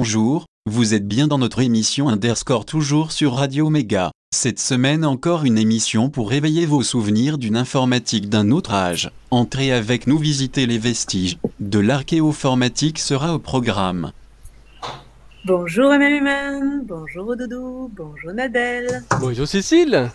Bonjour, 0.00 0.46
vous 0.64 0.94
êtes 0.94 1.08
bien 1.08 1.26
dans 1.26 1.38
notre 1.38 1.60
émission 1.60 2.08
Underscore 2.08 2.64
toujours 2.64 3.10
sur 3.10 3.34
Radio 3.34 3.68
Méga. 3.68 4.12
Cette 4.32 4.60
semaine 4.60 5.04
encore 5.04 5.44
une 5.44 5.58
émission 5.58 6.08
pour 6.08 6.30
réveiller 6.30 6.66
vos 6.66 6.84
souvenirs 6.84 7.36
d'une 7.36 7.56
informatique 7.56 8.28
d'un 8.28 8.52
autre 8.52 8.74
âge. 8.74 9.10
Entrez 9.32 9.72
avec 9.72 10.06
nous 10.06 10.16
visiter 10.16 10.66
les 10.66 10.78
vestiges 10.78 11.38
de 11.58 11.80
l'archéoformatique 11.80 13.00
sera 13.00 13.34
au 13.34 13.40
programme. 13.40 14.12
Bonjour 15.44 15.90
MMM, 15.90 16.84
bonjour 16.84 17.36
Doudou, 17.36 17.90
bonjour 17.96 18.32
Nadel. 18.32 19.02
Bonjour 19.20 19.48
Cécile 19.48 20.12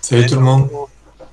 Salut 0.00 0.24
tout 0.24 0.36
le 0.36 0.40
monde. 0.40 0.70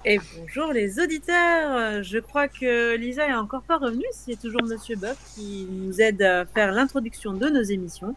Et 0.06 0.20
bonjour 0.38 0.74
les 0.74 1.00
auditeurs. 1.00 2.04
Je 2.04 2.18
crois 2.18 2.50
que 2.50 2.96
Lisa 2.98 3.26
est 3.28 3.34
encore 3.34 3.62
pas 3.62 3.78
revenue. 3.78 4.04
C'est 4.12 4.40
toujours 4.40 4.62
Monsieur 4.64 4.98
Buff 4.98 5.16
qui 5.34 5.66
nous 5.72 6.02
aide 6.02 6.22
à 6.22 6.46
faire 6.46 6.74
l'introduction 6.74 7.32
de 7.34 7.48
nos 7.48 7.62
émissions. 7.62 8.14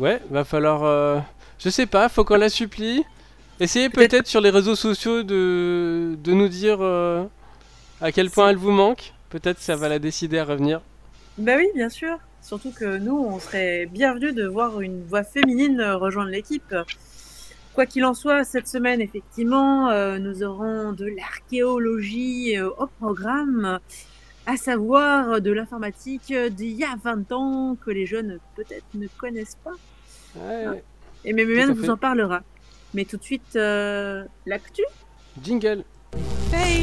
Ouais, 0.00 0.20
va 0.30 0.44
falloir... 0.44 0.82
euh, 0.82 1.20
Je 1.60 1.68
sais 1.68 1.86
pas, 1.86 2.08
faut 2.08 2.24
qu'on 2.24 2.36
la 2.36 2.48
supplie. 2.48 3.04
Essayez 3.60 3.88
peut-être 3.88 4.26
sur 4.26 4.40
les 4.40 4.50
réseaux 4.50 4.74
sociaux 4.74 5.22
de, 5.22 6.16
de 6.22 6.32
nous 6.32 6.48
dire 6.48 6.78
euh, 6.80 7.24
à 8.00 8.10
quel 8.10 8.28
point 8.28 8.50
elle 8.50 8.56
vous 8.56 8.72
manque. 8.72 9.14
Peut-être 9.30 9.60
ça 9.60 9.76
va 9.76 9.88
la 9.88 10.00
décider 10.00 10.38
à 10.38 10.44
revenir. 10.44 10.80
Bah 11.38 11.52
oui, 11.56 11.68
bien 11.74 11.88
sûr. 11.88 12.18
Surtout 12.42 12.72
que 12.72 12.98
nous, 12.98 13.16
on 13.16 13.38
serait 13.38 13.86
bienvenus 13.86 14.34
de 14.34 14.46
voir 14.46 14.80
une 14.80 15.04
voix 15.04 15.22
féminine 15.24 15.80
rejoindre 15.82 16.30
l'équipe. 16.30 16.74
Quoi 17.76 17.84
qu'il 17.84 18.06
en 18.06 18.14
soit, 18.14 18.42
cette 18.44 18.68
semaine, 18.68 19.02
effectivement, 19.02 19.90
euh, 19.90 20.16
nous 20.18 20.42
aurons 20.42 20.92
de 20.92 21.04
l'archéologie 21.04 22.56
euh, 22.56 22.70
au 22.78 22.86
programme, 22.86 23.80
à 24.46 24.56
savoir 24.56 25.42
de 25.42 25.52
l'informatique 25.52 26.32
d'il 26.32 26.72
y 26.72 26.84
a 26.84 26.96
20 27.04 27.32
ans 27.32 27.76
que 27.84 27.90
les 27.90 28.06
jeunes 28.06 28.38
peut-être 28.54 28.86
ne 28.94 29.06
connaissent 29.18 29.58
pas. 29.62 29.74
Ouais, 30.36 30.82
Et 31.26 31.38
à 31.38 31.66
vous 31.66 31.82
fait. 31.82 31.90
en 31.90 31.98
parlera. 31.98 32.40
Mais 32.94 33.04
tout 33.04 33.18
de 33.18 33.22
suite, 33.22 33.56
euh, 33.56 34.24
l'actu. 34.46 34.80
jingle. 35.42 35.84
Fail 36.50 36.82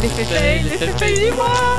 L'effet 0.00 0.24
fail, 0.24 0.62
l'effet 0.62 0.86
fail 0.86 1.18
du 1.18 1.36
mois 1.36 1.76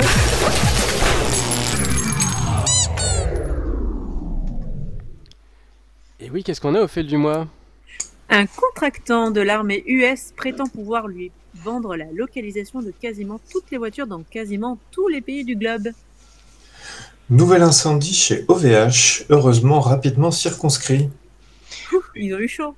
Et 6.19 6.29
oui, 6.29 6.43
qu'est-ce 6.43 6.61
qu'on 6.61 6.75
a 6.75 6.81
au 6.81 6.87
fil 6.87 7.07
du 7.07 7.17
mois? 7.17 7.47
Un 8.35 8.47
contractant 8.47 9.29
de 9.29 9.41
l'armée 9.41 9.83
US 9.85 10.33
prétend 10.35 10.65
pouvoir 10.65 11.07
lui 11.07 11.31
vendre 11.53 11.95
la 11.95 12.11
localisation 12.11 12.81
de 12.81 12.89
quasiment 12.89 13.39
toutes 13.51 13.69
les 13.69 13.77
voitures 13.77 14.07
dans 14.07 14.23
quasiment 14.23 14.79
tous 14.89 15.07
les 15.07 15.21
pays 15.21 15.45
du 15.45 15.55
globe. 15.55 15.89
Nouvel 17.29 17.61
incendie 17.61 18.15
chez 18.15 18.43
OVH, 18.47 19.25
heureusement 19.29 19.79
rapidement 19.81 20.31
circonscrit. 20.31 21.11
Ils 22.15 22.33
ont 22.33 22.39
eu 22.39 22.47
chaud. 22.47 22.73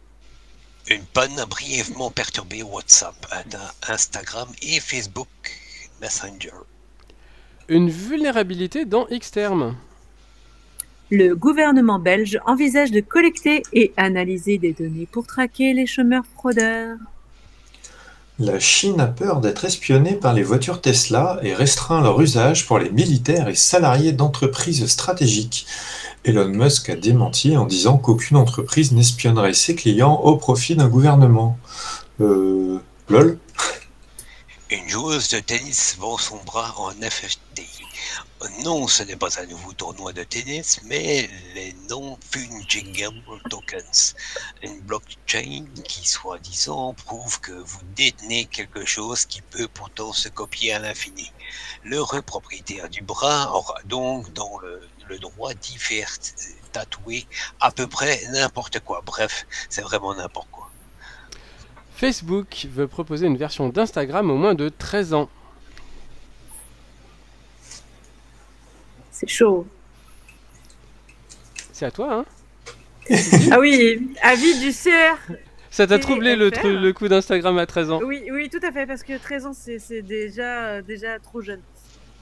Une 0.90 1.06
panne 1.14 1.40
a 1.40 1.46
brièvement 1.46 2.12
perturbé 2.12 2.62
WhatsApp, 2.62 3.16
Instagram 3.88 4.50
et 4.62 4.82
Facebook 4.82 5.30
Messenger. 6.02 6.52
Une 7.70 7.90
vulnérabilité 7.90 8.84
dans 8.84 9.08
Xterm. 9.10 9.78
Le 11.12 11.36
gouvernement 11.36 12.00
belge 12.00 12.40
envisage 12.46 12.92
de 12.92 13.00
collecter 13.00 13.62
et 13.74 13.94
analyser 13.96 14.58
des 14.58 14.74
données 14.74 15.08
pour 15.12 15.28
traquer 15.28 15.74
les 15.74 15.86
chômeurs 15.86 16.26
fraudeurs. 16.36 16.98
La 18.40 18.60
Chine 18.60 19.00
a 19.00 19.08
peur 19.08 19.40
d'être 19.40 19.64
espionnée 19.64 20.16
par 20.16 20.34
les 20.34 20.44
voitures 20.44 20.82
Tesla 20.82 21.40
et 21.42 21.54
restreint 21.54 22.02
leur 22.02 22.20
usage 22.20 22.68
pour 22.68 22.80
les 22.80 22.90
militaires 22.90 23.48
et 23.48 23.56
salariés 23.56 24.12
d'entreprises 24.12 24.86
stratégiques. 24.88 25.68
Elon 26.26 26.50
Musk 26.50 26.90
a 26.90 26.96
démenti 26.96 27.56
en 27.56 27.66
disant 27.66 27.98
qu'aucune 27.98 28.36
entreprise 28.36 28.92
n'espionnerait 28.92 29.54
ses 29.54 29.76
clients 29.76 30.16
au 30.16 30.36
profit 30.36 30.76
d'un 30.76 30.90
gouvernement. 30.90 31.58
Euh... 32.20 32.80
Lol 33.08 33.38
Une 34.72 34.90
joueuse 34.90 35.30
de 35.30 35.40
tennis 35.40 35.96
vend 36.00 36.18
son 36.18 36.40
bras 36.44 36.74
en 36.78 36.90
FFT. 36.90 37.62
Non, 38.64 38.88
ce 38.88 39.04
n'est 39.04 39.16
pas 39.16 39.40
un 39.40 39.46
nouveau 39.46 39.72
tournoi 39.74 40.12
de 40.12 40.24
tennis, 40.24 40.82
mais 40.84 41.30
les 41.56 41.74
non-fungible 41.90 43.14
tokens. 43.50 44.14
Une 44.62 44.82
blockchain 44.82 45.66
qui, 45.84 46.06
soi-disant, 46.06 46.94
prouve 46.94 47.40
que 47.40 47.54
vous 47.54 47.80
détenez 47.96 48.46
quelque 48.46 48.86
chose 48.86 49.26
qui 49.26 49.42
peut 49.42 49.70
pourtant 49.74 50.12
se 50.12 50.28
copier 50.28 50.74
à 50.74 50.80
l'infini. 50.80 51.32
L'heureux 51.84 52.22
propriétaire 52.22 52.90
du 52.90 53.02
bras 53.02 53.56
aura 53.56 53.82
donc 53.86 54.32
dans 54.34 54.60
le, 54.60 54.82
le 55.08 55.18
droit 55.18 55.54
d'y 55.54 55.78
faire 55.78 56.10
tatouer 56.74 57.26
à 57.62 57.72
peu 57.72 57.88
près 57.88 58.22
n'importe 58.32 58.82
quoi. 58.82 59.02
Bref, 59.06 59.48
c'est 59.70 59.82
vraiment 59.82 60.14
n'importe 60.14 60.50
quoi. 60.52 60.70
Facebook 61.96 62.68
veut 62.70 62.88
proposer 62.88 63.28
une 63.28 63.38
version 63.38 63.70
d'Instagram 63.70 64.30
aux 64.30 64.36
moins 64.36 64.56
de 64.56 64.68
13 64.68 65.14
ans. 65.14 65.30
C'est 69.16 69.30
chaud. 69.30 69.66
C'est 71.72 71.86
à 71.86 71.92
toi, 71.92 72.14
hein 72.14 72.26
Ah 73.52 73.60
oui, 73.62 74.10
avis 74.22 74.60
du 74.60 74.72
CR. 74.72 75.18
Ça 75.72 75.88
t'a 75.88 76.00
troublé 76.00 76.36
le, 76.36 76.50
tru- 76.52 76.78
le 76.78 76.92
coup 76.92 77.08
d'Instagram 77.08 77.58
à 77.58 77.66
13 77.66 77.92
ans 77.92 78.02
Oui, 78.04 78.24
oui, 78.30 78.50
tout 78.50 78.60
à 78.62 78.74
fait, 78.74 78.86
parce 78.86 79.04
que 79.04 79.18
13 79.18 79.46
ans, 79.46 79.54
c'est 79.54 80.02
déjà, 80.02 80.66
euh, 80.66 80.82
déjà 80.82 81.18
trop 81.20 81.42
jeune. 81.42 81.62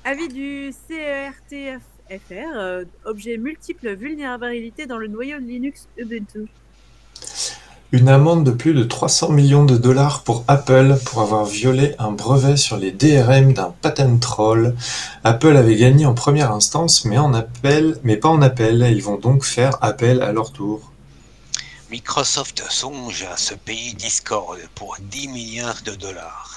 Avis 0.03 0.27
du 0.27 0.71
CERTFR, 0.87 1.79
euh, 2.55 2.83
objet 3.05 3.37
multiple 3.37 3.93
vulnérabilité 3.95 4.85
dans 4.85 4.97
le 4.99 5.07
noyau 5.07 5.39
Linux 5.39 5.87
Ubuntu. 5.97 6.41
Une 7.93 8.09
amende 8.09 8.43
de 8.43 8.49
plus 8.49 8.73
de 8.73 8.83
300 8.83 9.29
millions 9.29 9.65
de 9.65 9.77
dollars 9.77 10.23
pour 10.23 10.43
Apple 10.47 10.97
pour 11.05 11.21
avoir 11.21 11.45
violé 11.45 11.93
un 11.99 12.11
brevet 12.11 12.57
sur 12.57 12.75
les 12.75 12.91
DRM 12.91 13.53
d'un 13.53 13.71
patent 13.83 14.19
troll. 14.19 14.75
Apple 15.23 15.55
avait 15.55 15.75
gagné 15.75 16.07
en 16.07 16.15
première 16.15 16.51
instance, 16.51 17.05
mais 17.05 17.19
en 17.19 17.35
appel, 17.35 17.99
mais 18.03 18.17
pas 18.17 18.29
en 18.29 18.41
appel. 18.41 18.83
Ils 18.91 19.03
vont 19.03 19.19
donc 19.19 19.43
faire 19.43 19.77
appel 19.83 20.23
à 20.23 20.31
leur 20.31 20.51
tour. 20.51 20.91
Microsoft 21.91 22.63
songe 22.67 23.27
à 23.31 23.37
se 23.37 23.53
payer 23.53 23.93
Discord 23.93 24.57
pour 24.73 24.97
10 24.99 25.27
milliards 25.27 25.83
de 25.85 25.93
dollars. 25.93 26.52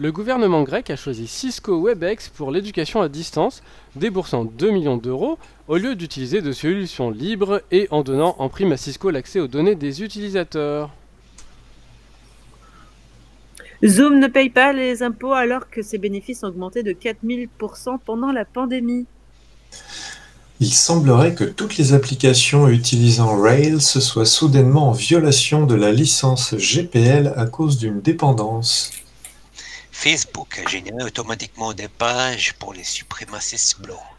Le 0.00 0.10
gouvernement 0.10 0.64
grec 0.64 0.90
a 0.90 0.96
choisi 0.96 1.28
Cisco 1.28 1.80
WebEx 1.80 2.28
pour 2.30 2.50
l'éducation 2.50 3.00
à 3.00 3.08
distance, 3.08 3.62
déboursant 3.94 4.44
2 4.44 4.72
millions 4.72 4.96
d'euros 4.96 5.38
au 5.68 5.76
lieu 5.76 5.94
d'utiliser 5.94 6.42
de 6.42 6.50
solutions 6.50 7.10
libres 7.10 7.62
et 7.70 7.86
en 7.92 8.02
donnant 8.02 8.34
en 8.40 8.48
prime 8.48 8.72
à 8.72 8.76
Cisco 8.76 9.10
l'accès 9.10 9.38
aux 9.38 9.46
données 9.46 9.76
des 9.76 10.02
utilisateurs. 10.02 10.90
Zoom 13.86 14.18
ne 14.18 14.26
paye 14.26 14.50
pas 14.50 14.72
les 14.72 15.04
impôts 15.04 15.32
alors 15.32 15.70
que 15.70 15.80
ses 15.80 15.98
bénéfices 15.98 16.42
ont 16.42 16.48
augmenté 16.48 16.82
de 16.82 16.90
4000% 16.90 17.98
pendant 18.04 18.32
la 18.32 18.44
pandémie. 18.44 19.06
Il 20.58 20.74
semblerait 20.74 21.36
que 21.36 21.44
toutes 21.44 21.76
les 21.76 21.92
applications 21.92 22.66
utilisant 22.66 23.40
Rails 23.40 23.80
soient 23.80 24.26
soudainement 24.26 24.88
en 24.88 24.92
violation 24.92 25.66
de 25.66 25.76
la 25.76 25.92
licence 25.92 26.54
GPL 26.56 27.32
à 27.36 27.46
cause 27.46 27.78
d'une 27.78 28.00
dépendance. 28.00 28.90
Facebook 29.94 30.58
a 30.58 30.68
généré 30.68 31.04
automatiquement 31.04 31.72
des 31.72 31.88
pages 31.88 32.52
pour 32.54 32.74
les 32.74 32.82
suprémacistes 32.84 33.80
blancs. 33.80 34.10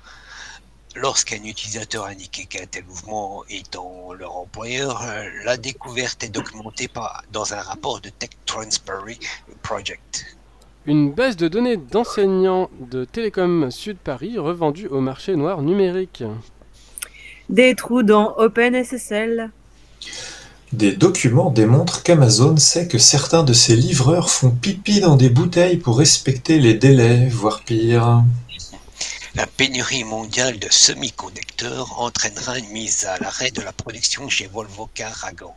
Lorsqu'un 0.95 1.43
utilisateur 1.43 2.05
indiquait 2.05 2.45
qu'un 2.45 2.65
tel 2.65 2.85
mouvement 2.85 3.43
étant 3.49 4.13
leur 4.13 4.35
employeur, 4.37 5.03
la 5.43 5.57
découverte 5.57 6.23
est 6.23 6.29
documentée 6.29 6.87
par, 6.87 7.23
dans 7.31 7.53
un 7.53 7.61
rapport 7.61 7.99
de 7.99 8.09
Tech 8.09 8.29
Transparency 8.45 9.19
Project. 9.61 10.37
Une 10.87 11.11
base 11.11 11.35
de 11.35 11.49
données 11.49 11.77
d'enseignants 11.77 12.69
de 12.79 13.03
Télécom 13.03 13.69
Sud 13.69 13.97
Paris 13.97 14.39
revendue 14.39 14.87
au 14.87 15.01
marché 15.01 15.35
noir 15.35 15.61
numérique. 15.61 16.23
Des 17.49 17.75
trous 17.75 18.01
dans 18.01 18.33
OpenSSL. 18.37 19.51
Des 20.75 20.91
documents 20.91 21.51
démontrent 21.51 22.03
qu'Amazon 22.03 22.57
sait 22.57 22.89
que 22.89 22.97
certains 22.97 23.43
de 23.43 23.53
ses 23.53 23.77
livreurs 23.77 24.29
font 24.29 24.49
pipi 24.51 24.99
dans 24.99 25.15
des 25.15 25.29
bouteilles 25.29 25.77
pour 25.77 25.97
respecter 25.97 26.59
les 26.59 26.73
délais, 26.73 27.29
voire 27.29 27.61
pire. 27.63 28.25
La 29.35 29.47
pénurie 29.47 30.03
mondiale 30.03 30.59
de 30.59 30.67
semi-conducteurs 30.69 31.97
entraînera 31.97 32.59
une 32.59 32.67
mise 32.71 33.05
à 33.05 33.17
l'arrêt 33.19 33.51
de 33.51 33.61
la 33.61 33.71
production 33.71 34.27
chez 34.27 34.47
Volvo 34.47 34.89
Caragan. 34.93 35.55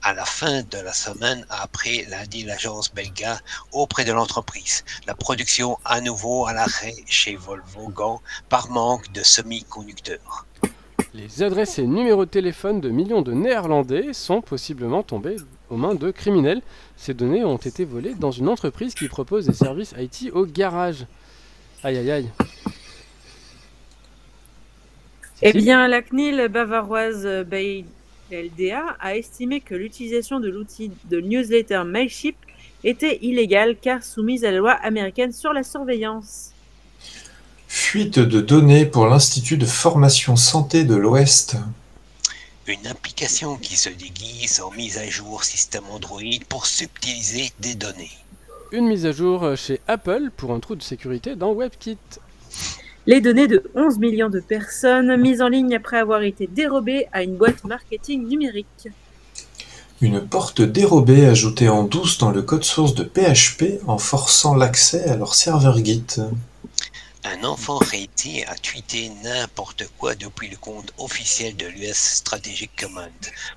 À 0.00 0.14
la 0.14 0.24
fin 0.24 0.62
de 0.62 0.78
la 0.78 0.92
semaine, 0.92 1.44
après 1.50 2.06
lundi 2.08 2.44
l'agence 2.44 2.94
belga 2.94 3.40
auprès 3.72 4.04
de 4.04 4.12
l'entreprise. 4.12 4.84
La 5.08 5.16
production 5.16 5.76
à 5.84 6.00
nouveau 6.00 6.46
à 6.46 6.52
l'arrêt 6.52 6.94
chez 7.08 7.34
Volvo 7.34 7.88
Gand 7.88 8.22
par 8.48 8.70
manque 8.70 9.10
de 9.10 9.24
semi-conducteurs. 9.24 10.46
Les 11.14 11.42
adresses 11.42 11.78
et 11.78 11.86
numéros 11.86 12.24
de 12.24 12.30
téléphone 12.30 12.80
de 12.80 12.88
millions 12.88 13.20
de 13.20 13.32
Néerlandais 13.32 14.14
sont 14.14 14.40
possiblement 14.40 15.02
tombés 15.02 15.36
aux 15.68 15.76
mains 15.76 15.94
de 15.94 16.10
criminels. 16.10 16.62
Ces 16.96 17.12
données 17.12 17.44
ont 17.44 17.58
été 17.58 17.84
volées 17.84 18.14
dans 18.14 18.30
une 18.30 18.48
entreprise 18.48 18.94
qui 18.94 19.08
propose 19.08 19.46
des 19.46 19.52
services 19.52 19.94
IT 19.98 20.30
au 20.32 20.46
garage. 20.46 21.04
Aïe 21.84 21.98
aïe 21.98 22.10
aïe. 22.10 22.30
Eh 25.42 25.52
bien, 25.52 25.86
la 25.86 26.00
CNIL 26.00 26.48
bavaroise 26.48 27.28
BLDA 27.46 28.96
a 28.98 29.14
estimé 29.14 29.60
que 29.60 29.74
l'utilisation 29.74 30.40
de 30.40 30.48
l'outil 30.48 30.92
de 31.10 31.20
newsletter 31.20 31.82
Mailship 31.84 32.36
était 32.84 33.18
illégale 33.20 33.76
car 33.76 34.02
soumise 34.02 34.46
à 34.46 34.50
la 34.50 34.58
loi 34.58 34.72
américaine 34.72 35.32
sur 35.32 35.52
la 35.52 35.62
surveillance. 35.62 36.51
Fuite 37.74 38.18
de 38.18 38.42
données 38.42 38.84
pour 38.84 39.06
l'Institut 39.06 39.56
de 39.56 39.64
formation 39.64 40.36
santé 40.36 40.84
de 40.84 40.94
l'Ouest. 40.94 41.56
Une 42.66 42.86
application 42.86 43.56
qui 43.56 43.76
se 43.76 43.88
déguise 43.88 44.60
en 44.60 44.70
mise 44.72 44.98
à 44.98 45.08
jour 45.08 45.42
système 45.42 45.84
Android 45.90 46.20
pour 46.50 46.66
subtiliser 46.66 47.50
des 47.60 47.74
données. 47.74 48.10
Une 48.72 48.88
mise 48.88 49.06
à 49.06 49.12
jour 49.12 49.56
chez 49.56 49.80
Apple 49.88 50.30
pour 50.36 50.52
un 50.52 50.60
trou 50.60 50.74
de 50.74 50.82
sécurité 50.82 51.34
dans 51.34 51.54
WebKit. 51.54 51.96
Les 53.06 53.22
données 53.22 53.48
de 53.48 53.64
11 53.74 53.98
millions 53.98 54.30
de 54.30 54.40
personnes 54.40 55.16
mises 55.16 55.40
en 55.40 55.48
ligne 55.48 55.74
après 55.74 55.96
avoir 55.96 56.22
été 56.22 56.46
dérobées 56.46 57.06
à 57.10 57.22
une 57.22 57.36
boîte 57.36 57.64
marketing 57.64 58.28
numérique. 58.28 58.88
Une 60.02 60.20
porte 60.20 60.60
dérobée 60.60 61.24
ajoutée 61.24 61.70
en 61.70 61.84
douce 61.84 62.18
dans 62.18 62.32
le 62.32 62.42
code 62.42 62.64
source 62.64 62.94
de 62.94 63.04
PHP 63.04 63.80
en 63.86 63.96
forçant 63.96 64.54
l'accès 64.54 65.04
à 65.04 65.16
leur 65.16 65.34
serveur 65.34 65.82
Git. 65.82 66.20
Un 67.24 67.44
enfant 67.44 67.78
réité 67.78 68.44
a 68.46 68.56
tweeté 68.56 69.10
n'importe 69.22 69.84
quoi 69.96 70.16
depuis 70.16 70.48
le 70.48 70.56
compte 70.56 70.92
officiel 70.98 71.56
de 71.56 71.66
l'US 71.66 71.94
Strategic 71.94 72.74
Command, 72.76 73.12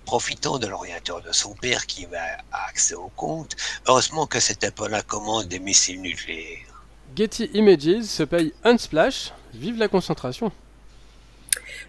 profitant 0.06 0.60
de 0.60 0.68
l'ordinateur 0.68 1.22
de 1.22 1.32
son 1.32 1.56
père 1.56 1.88
qui 1.88 2.06
avait 2.06 2.18
accès 2.52 2.94
au 2.94 3.10
compte. 3.16 3.56
Heureusement 3.88 4.28
que 4.28 4.40
c'était 4.40 4.70
pas 4.70 4.88
la 4.88 5.02
commande 5.02 5.48
des 5.48 5.58
missiles 5.58 6.00
nucléaires. 6.00 6.86
Getty 7.16 7.50
Images 7.54 8.04
se 8.04 8.24
paye 8.24 8.54
Unsplash. 8.64 9.32
Vive 9.56 9.78
la 9.78 9.88
concentration. 9.88 10.52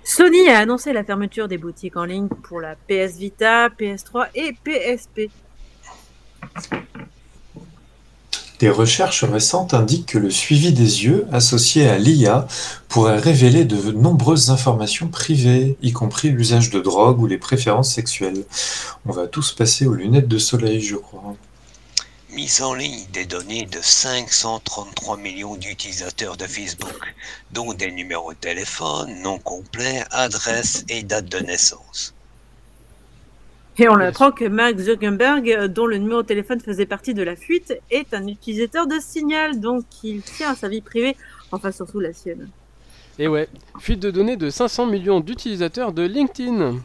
Sony 0.02 0.48
a 0.48 0.60
annoncé 0.60 0.94
la 0.94 1.04
fermeture 1.04 1.46
des 1.46 1.58
boutiques 1.58 1.96
en 1.96 2.04
ligne 2.04 2.28
pour 2.28 2.60
la 2.60 2.74
PS 2.74 3.18
Vita, 3.18 3.68
PS3 3.68 4.28
et 4.34 4.52
PSP. 4.64 5.30
Des 8.58 8.70
recherches 8.70 9.24
récentes 9.24 9.74
indiquent 9.74 10.06
que 10.06 10.18
le 10.18 10.30
suivi 10.30 10.72
des 10.72 11.04
yeux 11.04 11.26
associé 11.30 11.88
à 11.88 11.98
l'IA 11.98 12.48
pourrait 12.88 13.18
révéler 13.18 13.66
de 13.66 13.92
nombreuses 13.92 14.50
informations 14.50 15.08
privées, 15.08 15.76
y 15.82 15.92
compris 15.92 16.30
l'usage 16.30 16.70
de 16.70 16.80
drogue 16.80 17.20
ou 17.20 17.26
les 17.26 17.36
préférences 17.36 17.92
sexuelles. 17.92 18.44
On 19.04 19.12
va 19.12 19.26
tous 19.26 19.52
passer 19.52 19.86
aux 19.86 19.92
lunettes 19.92 20.28
de 20.28 20.38
soleil, 20.38 20.80
je 20.80 20.96
crois. 20.96 21.36
Mise 22.30 22.62
en 22.62 22.72
ligne 22.72 23.06
des 23.12 23.26
données 23.26 23.66
de 23.66 23.78
533 23.82 25.18
millions 25.18 25.56
d'utilisateurs 25.56 26.38
de 26.38 26.46
Facebook, 26.46 27.14
dont 27.52 27.74
des 27.74 27.92
numéros 27.92 28.32
de 28.32 28.38
téléphone, 28.38 29.20
noms 29.22 29.38
complets, 29.38 30.02
adresses 30.10 30.84
et 30.88 31.02
date 31.02 31.26
de 31.26 31.38
naissance. 31.40 32.15
Et 33.78 33.88
on 33.88 33.96
apprend 33.96 34.32
que 34.32 34.46
Mark 34.46 34.78
Zuckerberg, 34.78 35.50
euh, 35.50 35.68
dont 35.68 35.86
le 35.86 35.98
numéro 35.98 36.22
de 36.22 36.26
téléphone 36.26 36.60
faisait 36.60 36.86
partie 36.86 37.12
de 37.12 37.22
la 37.22 37.36
fuite, 37.36 37.78
est 37.90 38.14
un 38.14 38.26
utilisateur 38.26 38.86
de 38.86 38.94
Signal, 39.00 39.60
donc 39.60 39.84
il 40.02 40.22
tient 40.22 40.52
à 40.52 40.54
sa 40.54 40.68
vie 40.68 40.80
privée, 40.80 41.14
enfin 41.52 41.70
surtout 41.72 42.00
la 42.00 42.14
sienne. 42.14 42.48
Et 43.18 43.28
ouais, 43.28 43.48
fuite 43.78 44.00
de 44.00 44.10
données 44.10 44.36
de 44.36 44.48
500 44.48 44.86
millions 44.86 45.20
d'utilisateurs 45.20 45.92
de 45.92 46.02
LinkedIn. 46.02 46.76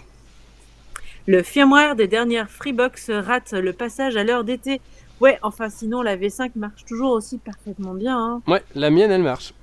Le 1.27 1.43
firmware 1.43 1.95
des 1.95 2.07
dernières 2.07 2.49
Freebox 2.49 3.09
rate 3.09 3.53
le 3.53 3.71
passage 3.71 4.17
à 4.17 4.23
l'heure 4.23 4.43
d'été. 4.43 4.81
Ouais, 5.21 5.37
enfin 5.43 5.69
sinon 5.69 6.01
la 6.01 6.17
V5 6.17 6.51
marche 6.55 6.83
toujours 6.85 7.11
aussi 7.11 7.37
parfaitement 7.37 7.93
bien. 7.93 8.17
Hein. 8.17 8.41
Ouais, 8.47 8.63
la 8.75 8.89
mienne 8.89 9.11
elle 9.11 9.23
marche. 9.23 9.53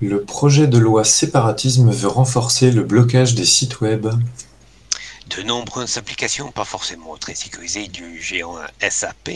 Le 0.00 0.22
projet 0.22 0.66
de 0.66 0.78
loi 0.78 1.04
séparatisme 1.04 1.90
veut 1.90 2.08
renforcer 2.08 2.70
le 2.70 2.82
blocage 2.82 3.34
des 3.34 3.46
sites 3.46 3.80
web. 3.80 4.06
De 5.26 5.42
nombreuses 5.42 5.98
applications 5.98 6.50
pas 6.50 6.64
forcément 6.64 7.16
très 7.16 7.34
sécurisées 7.34 7.86
du 7.88 8.20
géant 8.20 8.56
SAP 8.80 9.28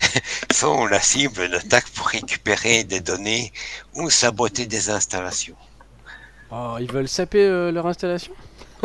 sont 0.52 0.86
la 0.86 1.00
cible 1.00 1.48
d'attaques 1.50 1.90
pour 1.90 2.06
récupérer 2.08 2.84
des 2.84 3.00
données 3.00 3.52
ou 3.94 4.08
saboter 4.08 4.66
des 4.66 4.88
installations. 4.90 5.56
Oh, 6.50 6.76
ils 6.80 6.90
veulent 6.90 7.08
saper 7.08 7.44
euh, 7.44 7.70
leur 7.70 7.86
installation? 7.86 8.32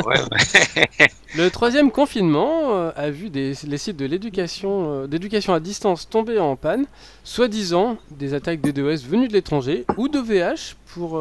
Ouais, 0.05 0.19
ouais. 0.21 1.07
Le 1.33 1.49
troisième 1.49 1.91
confinement 1.91 2.75
euh, 2.75 2.91
a 2.95 3.09
vu 3.09 3.29
des- 3.29 3.53
les 3.63 3.77
sites 3.77 3.97
de 3.97 4.05
l'éducation 4.05 5.03
euh, 5.03 5.07
d'éducation 5.07 5.53
à 5.53 5.59
distance 5.59 6.07
tomber 6.09 6.37
en 6.39 6.55
panne, 6.55 6.85
soi-disant 7.23 7.97
des 8.11 8.33
attaques 8.33 8.61
DDoS 8.61 9.07
venues 9.07 9.27
de 9.27 9.33
l'étranger 9.33 9.85
ou 9.97 10.07
de 10.07 10.19
VH 10.19 10.75
pour 10.93 11.19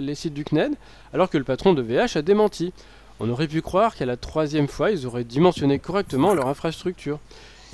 les 0.00 0.14
sites 0.14 0.34
du 0.34 0.44
CNED, 0.44 0.74
alors 1.14 1.30
que 1.30 1.38
le 1.38 1.44
patron 1.44 1.72
de 1.74 1.82
VH 1.82 2.16
a 2.18 2.22
démenti. 2.22 2.72
On 3.20 3.28
aurait 3.30 3.48
pu 3.48 3.62
croire 3.62 3.94
qu'à 3.94 4.06
la 4.06 4.16
troisième 4.16 4.68
fois, 4.68 4.90
ils 4.90 5.06
auraient 5.06 5.24
dimensionné 5.24 5.78
correctement 5.78 6.34
leur 6.34 6.48
infrastructure. 6.48 7.18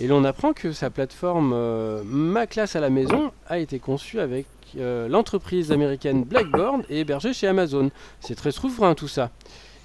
Et 0.01 0.07
l'on 0.07 0.25
apprend 0.25 0.53
que 0.53 0.73
sa 0.73 0.91
plateforme 0.91 1.53
euh, 1.55 2.03
Ma 2.05 2.47
classe 2.47 2.77
à 2.77 2.81
la 2.81 2.91
maison 2.91 3.33
a 3.49 3.59
été 3.59 3.79
conçue 3.79 4.21
avec 4.21 4.47
euh, 4.77 5.09
l'entreprise 5.09 5.73
américaine 5.73 6.25
Blackboard 6.25 6.83
et 6.89 7.01
hébergée 7.01 7.33
chez 7.33 7.49
Amazon. 7.49 7.91
C'est 8.21 8.37
très 8.37 8.53
souverain 8.53 8.95
tout 8.95 9.09
ça. 9.09 9.31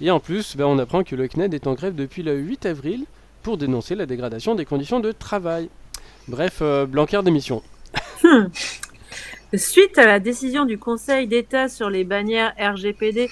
Et 0.00 0.10
en 0.10 0.20
plus, 0.20 0.56
ben, 0.56 0.66
on 0.66 0.78
apprend 0.78 1.02
que 1.02 1.16
le 1.16 1.26
CNED 1.26 1.54
est 1.54 1.66
en 1.66 1.74
grève 1.74 1.94
depuis 1.94 2.22
le 2.22 2.36
8 2.36 2.66
avril 2.66 3.04
pour 3.42 3.58
dénoncer 3.58 3.94
la 3.94 4.06
dégradation 4.06 4.54
des 4.54 4.64
conditions 4.64 5.00
de 5.00 5.12
travail. 5.12 5.68
Bref, 6.28 6.58
euh, 6.62 6.86
Blanquer 6.86 7.20
démission. 7.24 7.62
Suite 9.54 9.98
à 9.98 10.06
la 10.06 10.18
décision 10.18 10.64
du 10.64 10.78
Conseil 10.78 11.28
d'État 11.28 11.68
sur 11.68 11.90
les 11.90 12.04
bannières 12.04 12.54
RGPD, 12.58 13.30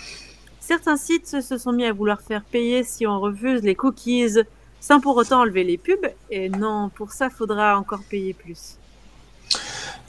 certains 0.62 0.96
sites 0.96 1.42
se 1.42 1.58
sont 1.58 1.72
mis 1.72 1.84
à 1.84 1.92
vouloir 1.92 2.20
faire 2.20 2.42
payer 2.42 2.84
si 2.84 3.06
on 3.06 3.20
refuse 3.20 3.62
les 3.62 3.74
cookies, 3.74 4.38
sans 4.80 5.00
pour 5.00 5.16
autant 5.16 5.40
enlever 5.40 5.64
les 5.64 5.76
pubs. 5.76 6.10
Et 6.30 6.48
non, 6.48 6.90
pour 6.94 7.12
ça, 7.12 7.28
faudra 7.28 7.78
encore 7.78 8.02
payer 8.08 8.32
plus. 8.32 8.78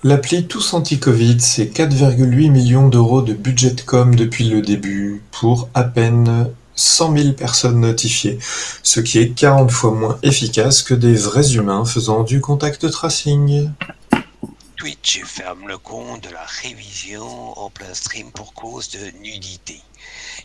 L'appli 0.03 0.47
Tous 0.47 0.73
Anti-Covid, 0.73 1.39
c'est 1.39 1.65
4,8 1.65 2.51
millions 2.51 2.89
d'euros 2.89 3.21
de 3.21 3.33
budget 3.33 3.75
com 3.85 4.15
depuis 4.15 4.49
le 4.49 4.61
début, 4.61 5.21
pour 5.31 5.69
à 5.73 5.83
peine 5.83 6.49
100 6.75 7.17
000 7.17 7.33
personnes 7.33 7.79
notifiées, 7.79 8.37
ce 8.83 8.99
qui 8.99 9.19
est 9.19 9.29
40 9.29 9.71
fois 9.71 9.91
moins 9.91 10.19
efficace 10.23 10.81
que 10.81 10.93
des 10.93 11.13
vrais 11.13 11.53
humains 11.53 11.85
faisant 11.85 12.23
du 12.23 12.41
contact 12.41 12.89
tracing. 12.89 13.69
Twitch 14.83 15.23
ferme 15.23 15.69
le 15.69 15.77
compte 15.77 16.25
de 16.25 16.29
la 16.33 16.43
révision 16.43 17.23
en 17.57 17.69
plein 17.69 17.93
stream 17.93 18.33
pour 18.33 18.53
cause 18.53 18.89
de 18.89 19.17
nudité 19.21 19.79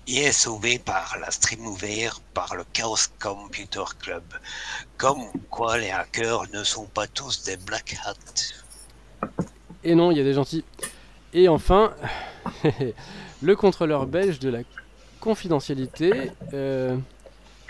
et 0.06 0.18
est 0.18 0.30
sauvé 0.30 0.78
par 0.78 1.16
la 1.20 1.32
stream 1.32 1.66
ouverte 1.66 2.22
par 2.34 2.54
le 2.54 2.62
Chaos 2.72 3.08
Computer 3.18 3.82
Club. 3.98 4.22
Comme 4.96 5.24
quoi 5.50 5.78
les 5.78 5.90
hackers 5.90 6.44
ne 6.54 6.62
sont 6.62 6.86
pas 6.86 7.08
tous 7.08 7.42
des 7.42 7.56
black 7.56 7.96
hats. 8.04 9.28
Et 9.82 9.96
non, 9.96 10.12
il 10.12 10.18
y 10.18 10.20
a 10.20 10.24
des 10.24 10.34
gentils. 10.34 10.64
Et 11.34 11.48
enfin, 11.48 11.92
le 13.42 13.56
contrôleur 13.56 14.06
belge 14.06 14.38
de 14.38 14.50
la 14.50 14.60
confidentialité 15.18 16.30
euh, 16.52 16.96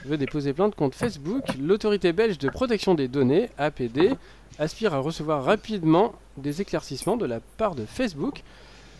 veut 0.04 0.18
déposer 0.18 0.52
plainte 0.52 0.74
contre 0.74 0.98
Facebook. 0.98 1.44
L'autorité 1.58 2.12
belge 2.12 2.36
de 2.36 2.50
protection 2.50 2.94
des 2.94 3.08
données, 3.08 3.48
APD, 3.56 4.12
aspire 4.58 4.94
à 4.94 4.98
recevoir 4.98 5.44
rapidement 5.44 6.14
des 6.36 6.60
éclaircissements 6.60 7.16
de 7.16 7.26
la 7.26 7.40
part 7.56 7.74
de 7.74 7.84
Facebook 7.84 8.42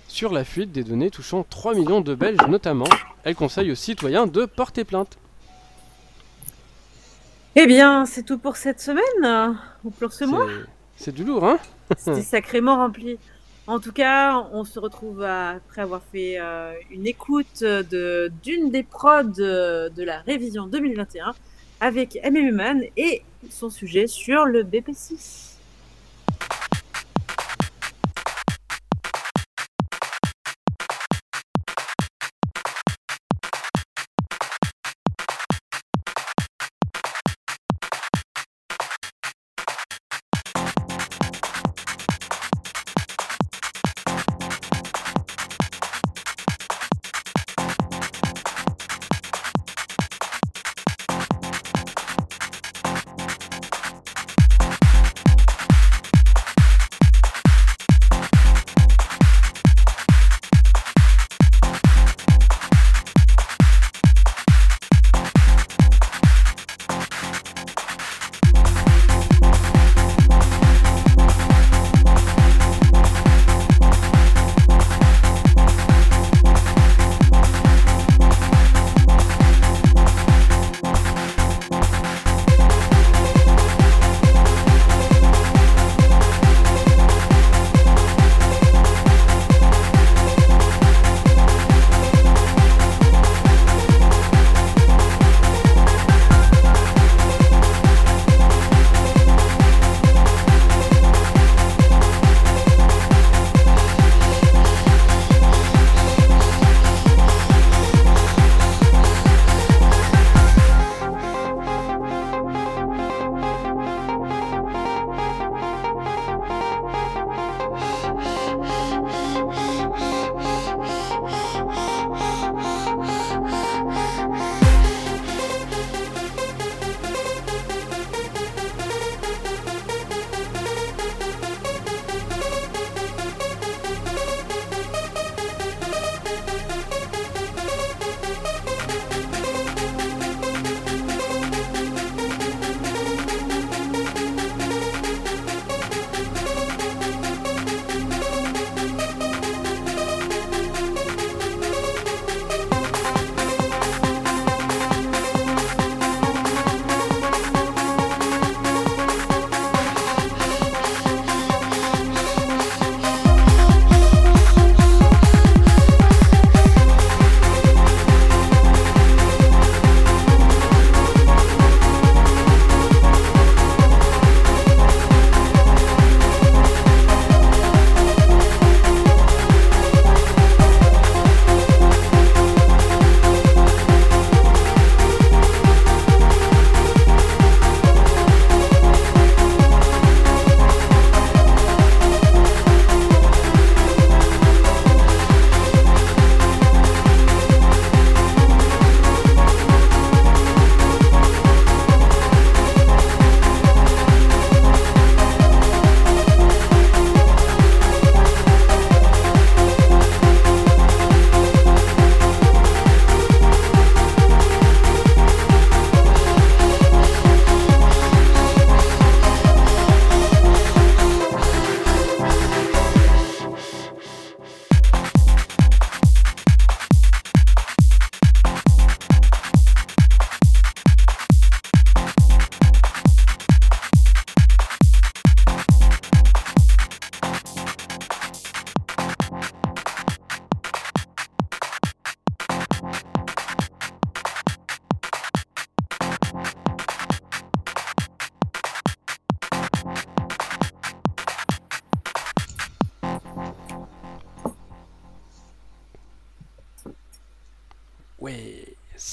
sur 0.09 0.33
la 0.33 0.45
fuite 0.45 0.73
des 0.73 0.85
données 0.85 1.11
touchant 1.11 1.45
3 1.49 1.75
millions 1.75 2.00
de 2.00 2.14
Belges 2.14 2.47
notamment. 2.49 2.88
Elle 3.25 3.35
conseille 3.35 3.71
aux 3.71 3.75
citoyens 3.76 4.26
de 4.26 4.47
porter 4.47 4.85
plainte. 4.85 5.19
Eh 7.57 7.67
bien, 7.67 8.07
c'est 8.07 8.23
tout 8.23 8.38
pour 8.38 8.57
cette 8.57 8.81
semaine, 8.81 9.59
ou 9.85 9.90
pour 9.90 10.12
ce 10.12 10.25
mois. 10.25 10.47
C'est- 10.97 11.12
du 11.12 11.25
lourd, 11.25 11.45
hein? 11.45 11.59
C'était 11.97 12.23
sacrément 12.23 12.76
rempli. 12.76 13.19
En 13.67 13.81
tout 13.81 13.93
cas, 13.93 14.47
on 14.52 14.64
se 14.64 14.78
retrouve 14.78 15.23
après 15.23 15.83
avoir 15.83 16.00
fait 16.12 16.37
euh, 16.40 16.73
une 16.90 17.07
écoute 17.07 17.62
de 17.62 18.31
d'une 18.43 18.71
des 18.71 18.83
prods 18.83 19.23
de, 19.25 19.90
de 19.95 20.02
la 20.02 20.21
révision 20.21 20.67
2021 20.67 21.35
avec 21.80 22.18
MMUman 22.25 22.82
et 22.97 23.23
son 23.50 23.70
sujet 23.70 24.06
sur 24.06 24.44
le 24.44 24.62
BP6. 24.64 25.58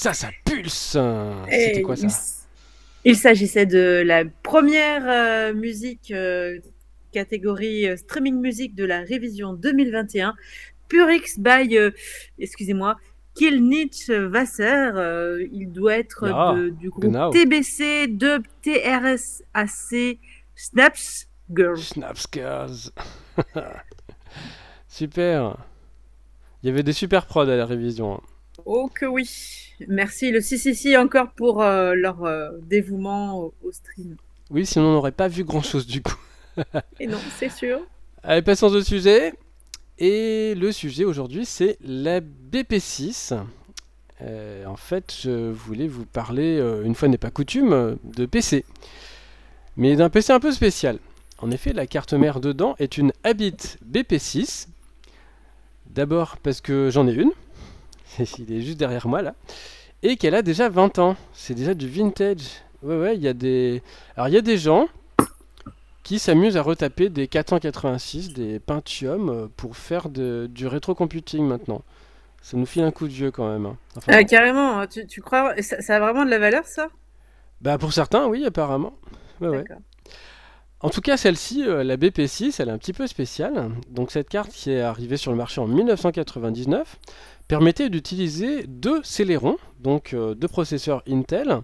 Ça, 0.06 0.14
ça 0.14 0.30
pulse 0.44 0.96
C'était 1.50 1.82
quoi 1.82 1.96
ça 1.96 2.08
il 3.08 3.16
s'agissait 3.16 3.66
de 3.66 4.02
la 4.04 4.24
première 4.42 5.04
euh, 5.08 5.54
musique 5.54 6.10
euh, 6.10 6.58
catégorie 7.12 7.88
euh, 7.88 7.96
streaming 7.96 8.40
musique 8.40 8.74
de 8.74 8.84
la 8.84 9.00
révision 9.02 9.52
2021, 9.52 10.34
Purix 10.88 11.38
by, 11.38 11.78
excusez-moi, 12.38 12.96
Kilnich 13.36 14.08
Wasser. 14.08 14.90
il 15.52 15.70
doit 15.72 15.98
être 15.98 16.24
de- 16.56 16.70
du 16.70 16.90
groupe 16.90 17.04
genau. 17.04 17.30
TBC 17.30 18.08
de 18.08 18.42
TRSAC 18.62 20.18
Snaps 20.56 21.28
Girl. 21.54 21.76
Snaps 21.78 22.26
Girls. 22.32 22.90
Super. 24.88 25.56
Il 26.62 26.66
y 26.68 26.72
avait 26.72 26.82
des 26.82 26.92
super 26.92 27.26
prods 27.26 27.42
à 27.48 27.56
la 27.56 27.66
révision. 27.66 28.14
hein. 28.14 28.20
Oh 28.64 28.88
que 28.92 29.06
oui. 29.06 29.65
Merci 29.88 30.30
le 30.30 30.40
CCC 30.40 30.96
encore 30.96 31.30
pour 31.32 31.62
euh, 31.62 31.94
leur 31.94 32.24
euh, 32.24 32.50
dévouement 32.62 33.38
au, 33.38 33.54
au 33.62 33.72
stream. 33.72 34.16
Oui, 34.50 34.64
sinon 34.64 34.86
on 34.86 34.92
n'aurait 34.92 35.12
pas 35.12 35.28
vu 35.28 35.44
grand 35.44 35.62
chose 35.62 35.86
du 35.86 36.02
coup. 36.02 36.16
Et 37.00 37.06
non, 37.06 37.18
c'est 37.38 37.50
sûr. 37.50 37.80
Allez, 38.22 38.42
passons 38.42 38.72
au 38.74 38.80
sujet. 38.80 39.34
Et 39.98 40.54
le 40.54 40.72
sujet 40.72 41.04
aujourd'hui, 41.04 41.44
c'est 41.44 41.78
la 41.82 42.20
BP6. 42.20 43.38
Euh, 44.22 44.64
en 44.66 44.76
fait, 44.76 45.14
je 45.22 45.50
voulais 45.50 45.88
vous 45.88 46.06
parler, 46.06 46.58
une 46.84 46.94
fois 46.94 47.08
n'est 47.08 47.18
pas 47.18 47.30
coutume, 47.30 47.98
de 48.04 48.26
PC. 48.26 48.64
Mais 49.76 49.96
d'un 49.96 50.08
PC 50.10 50.32
un 50.32 50.40
peu 50.40 50.52
spécial. 50.52 50.98
En 51.38 51.50
effet, 51.50 51.72
la 51.72 51.86
carte 51.86 52.14
mère 52.14 52.40
dedans 52.40 52.74
est 52.78 52.96
une 52.96 53.12
Habit 53.24 53.56
BP6. 53.90 54.68
D'abord 55.90 56.36
parce 56.38 56.60
que 56.60 56.90
j'en 56.90 57.06
ai 57.06 57.12
une. 57.12 57.32
Il 58.38 58.52
est 58.52 58.60
juste 58.60 58.78
derrière 58.78 59.06
moi 59.08 59.22
là. 59.22 59.34
Et 60.02 60.16
qu'elle 60.16 60.34
a 60.34 60.42
déjà 60.42 60.68
20 60.68 60.98
ans. 60.98 61.16
C'est 61.32 61.54
déjà 61.54 61.74
du 61.74 61.88
vintage. 61.88 62.42
Ouais, 62.82 62.96
ouais, 62.98 63.16
il 63.16 63.22
y 63.22 63.28
a 63.28 63.32
des. 63.32 63.82
Alors, 64.16 64.28
il 64.28 64.34
y 64.34 64.36
a 64.36 64.42
des 64.42 64.58
gens 64.58 64.88
qui 66.02 66.18
s'amusent 66.18 66.56
à 66.56 66.62
retaper 66.62 67.08
des 67.08 67.26
486, 67.26 68.32
des 68.32 68.60
Pentium 68.60 69.28
euh, 69.28 69.46
pour 69.56 69.76
faire 69.76 70.08
de- 70.08 70.48
du 70.50 70.66
rétro-computing 70.66 71.44
maintenant. 71.44 71.82
Ça 72.42 72.56
nous 72.56 72.66
file 72.66 72.84
un 72.84 72.92
coup 72.92 73.08
de 73.08 73.12
vieux 73.12 73.32
quand 73.32 73.48
même. 73.50 73.66
hein. 73.66 73.76
Enfin, 73.96 74.12
Ah, 74.14 74.22
carrément, 74.24 74.78
hein, 74.78 74.86
tu, 74.86 75.06
tu 75.06 75.20
crois 75.20 75.54
ça, 75.62 75.80
ça 75.80 75.96
a 75.96 76.00
vraiment 76.00 76.24
de 76.24 76.30
la 76.30 76.38
valeur 76.38 76.64
ça? 76.66 76.88
Bah 77.60 77.76
pour 77.78 77.92
certains, 77.92 78.26
oui, 78.28 78.44
apparemment. 78.46 78.92
Ouais, 79.40 79.48
ouais. 79.48 79.58
D'accord. 79.62 79.78
En 80.80 80.90
tout 80.90 81.00
cas, 81.00 81.16
celle-ci, 81.16 81.64
euh, 81.66 81.82
la 81.82 81.96
BP6, 81.96 82.60
elle 82.60 82.68
est 82.68 82.72
un 82.72 82.78
petit 82.78 82.92
peu 82.92 83.06
spéciale. 83.08 83.70
Donc 83.90 84.12
cette 84.12 84.28
carte 84.28 84.52
qui 84.52 84.70
est 84.70 84.82
arrivée 84.82 85.16
sur 85.16 85.32
le 85.32 85.36
marché 85.38 85.60
en 85.60 85.66
1999 85.66 86.98
permettait 87.48 87.90
d'utiliser 87.90 88.64
deux 88.66 89.00
Celeron, 89.02 89.56
donc 89.80 90.14
euh, 90.14 90.34
deux 90.34 90.48
processeurs 90.48 91.02
Intel, 91.08 91.60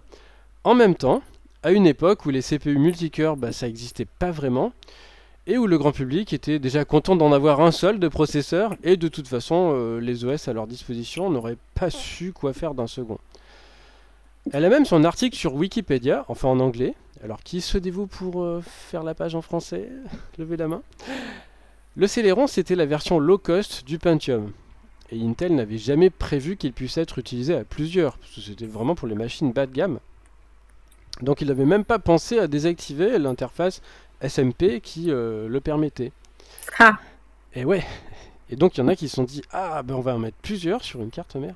en 0.63 0.75
même 0.75 0.95
temps, 0.95 1.21
à 1.61 1.71
une 1.71 1.87
époque 1.87 2.25
où 2.25 2.29
les 2.29 2.41
CPU 2.41 2.77
multicœurs, 2.77 3.37
bah, 3.37 3.51
ça 3.51 3.67
n'existait 3.67 4.05
pas 4.05 4.31
vraiment, 4.31 4.73
et 5.45 5.57
où 5.57 5.67
le 5.67 5.77
grand 5.77 5.91
public 5.91 6.31
était 6.31 6.59
déjà 6.59 6.85
content 6.85 7.15
d'en 7.15 7.33
avoir 7.33 7.59
un 7.59 7.71
seul 7.71 7.99
de 7.99 8.07
processeur, 8.07 8.75
et 8.83 8.95
de 8.95 9.07
toute 9.07 9.27
façon, 9.27 9.73
euh, 9.73 9.99
les 9.99 10.23
OS 10.23 10.47
à 10.47 10.53
leur 10.53 10.67
disposition 10.67 11.29
n'auraient 11.29 11.57
pas 11.75 11.89
su 11.89 12.31
quoi 12.31 12.53
faire 12.53 12.73
d'un 12.73 12.87
second. 12.87 13.17
Elle 14.51 14.65
a 14.65 14.69
même 14.69 14.85
son 14.85 15.03
article 15.03 15.37
sur 15.37 15.55
Wikipédia, 15.55 16.25
enfin 16.27 16.49
en 16.49 16.59
anglais. 16.59 16.95
Alors 17.23 17.41
qui 17.41 17.61
se 17.61 17.77
dévoue 17.77 18.07
pour 18.07 18.43
euh, 18.43 18.61
faire 18.61 19.03
la 19.03 19.13
page 19.13 19.35
en 19.35 19.41
français? 19.41 19.89
Levez 20.37 20.57
la 20.57 20.67
main. 20.67 20.81
Le 21.95 22.07
Celeron, 22.07 22.47
c'était 22.47 22.75
la 22.75 22.85
version 22.85 23.19
low 23.19 23.37
cost 23.37 23.85
du 23.85 23.99
Pentium. 23.99 24.51
Et 25.11 25.21
Intel 25.21 25.55
n'avait 25.55 25.77
jamais 25.77 26.09
prévu 26.09 26.57
qu'il 26.57 26.73
puisse 26.73 26.97
être 26.97 27.19
utilisé 27.19 27.55
à 27.55 27.63
plusieurs, 27.63 28.17
parce 28.17 28.33
que 28.35 28.41
c'était 28.41 28.65
vraiment 28.65 28.95
pour 28.95 29.07
les 29.07 29.15
machines 29.15 29.51
bas 29.51 29.65
de 29.65 29.73
gamme. 29.73 29.99
Donc 31.21 31.41
il 31.41 31.47
n'avait 31.47 31.65
même 31.65 31.85
pas 31.85 31.99
pensé 31.99 32.39
à 32.39 32.47
désactiver 32.47 33.19
l'interface 33.19 33.81
SMP 34.21 34.79
qui 34.81 35.11
euh, 35.11 35.47
le 35.47 35.61
permettait. 35.61 36.11
Ah. 36.79 36.97
Et 37.53 37.65
ouais. 37.65 37.83
Et 38.49 38.55
donc 38.55 38.77
il 38.77 38.81
y 38.81 38.83
en 38.83 38.87
a 38.87 38.95
qui 38.95 39.07
se 39.07 39.15
sont 39.15 39.23
dit 39.23 39.43
ah 39.51 39.83
ben 39.83 39.95
on 39.95 40.01
va 40.01 40.15
en 40.15 40.19
mettre 40.19 40.37
plusieurs 40.41 40.83
sur 40.83 41.01
une 41.01 41.11
carte 41.11 41.35
mère. 41.35 41.55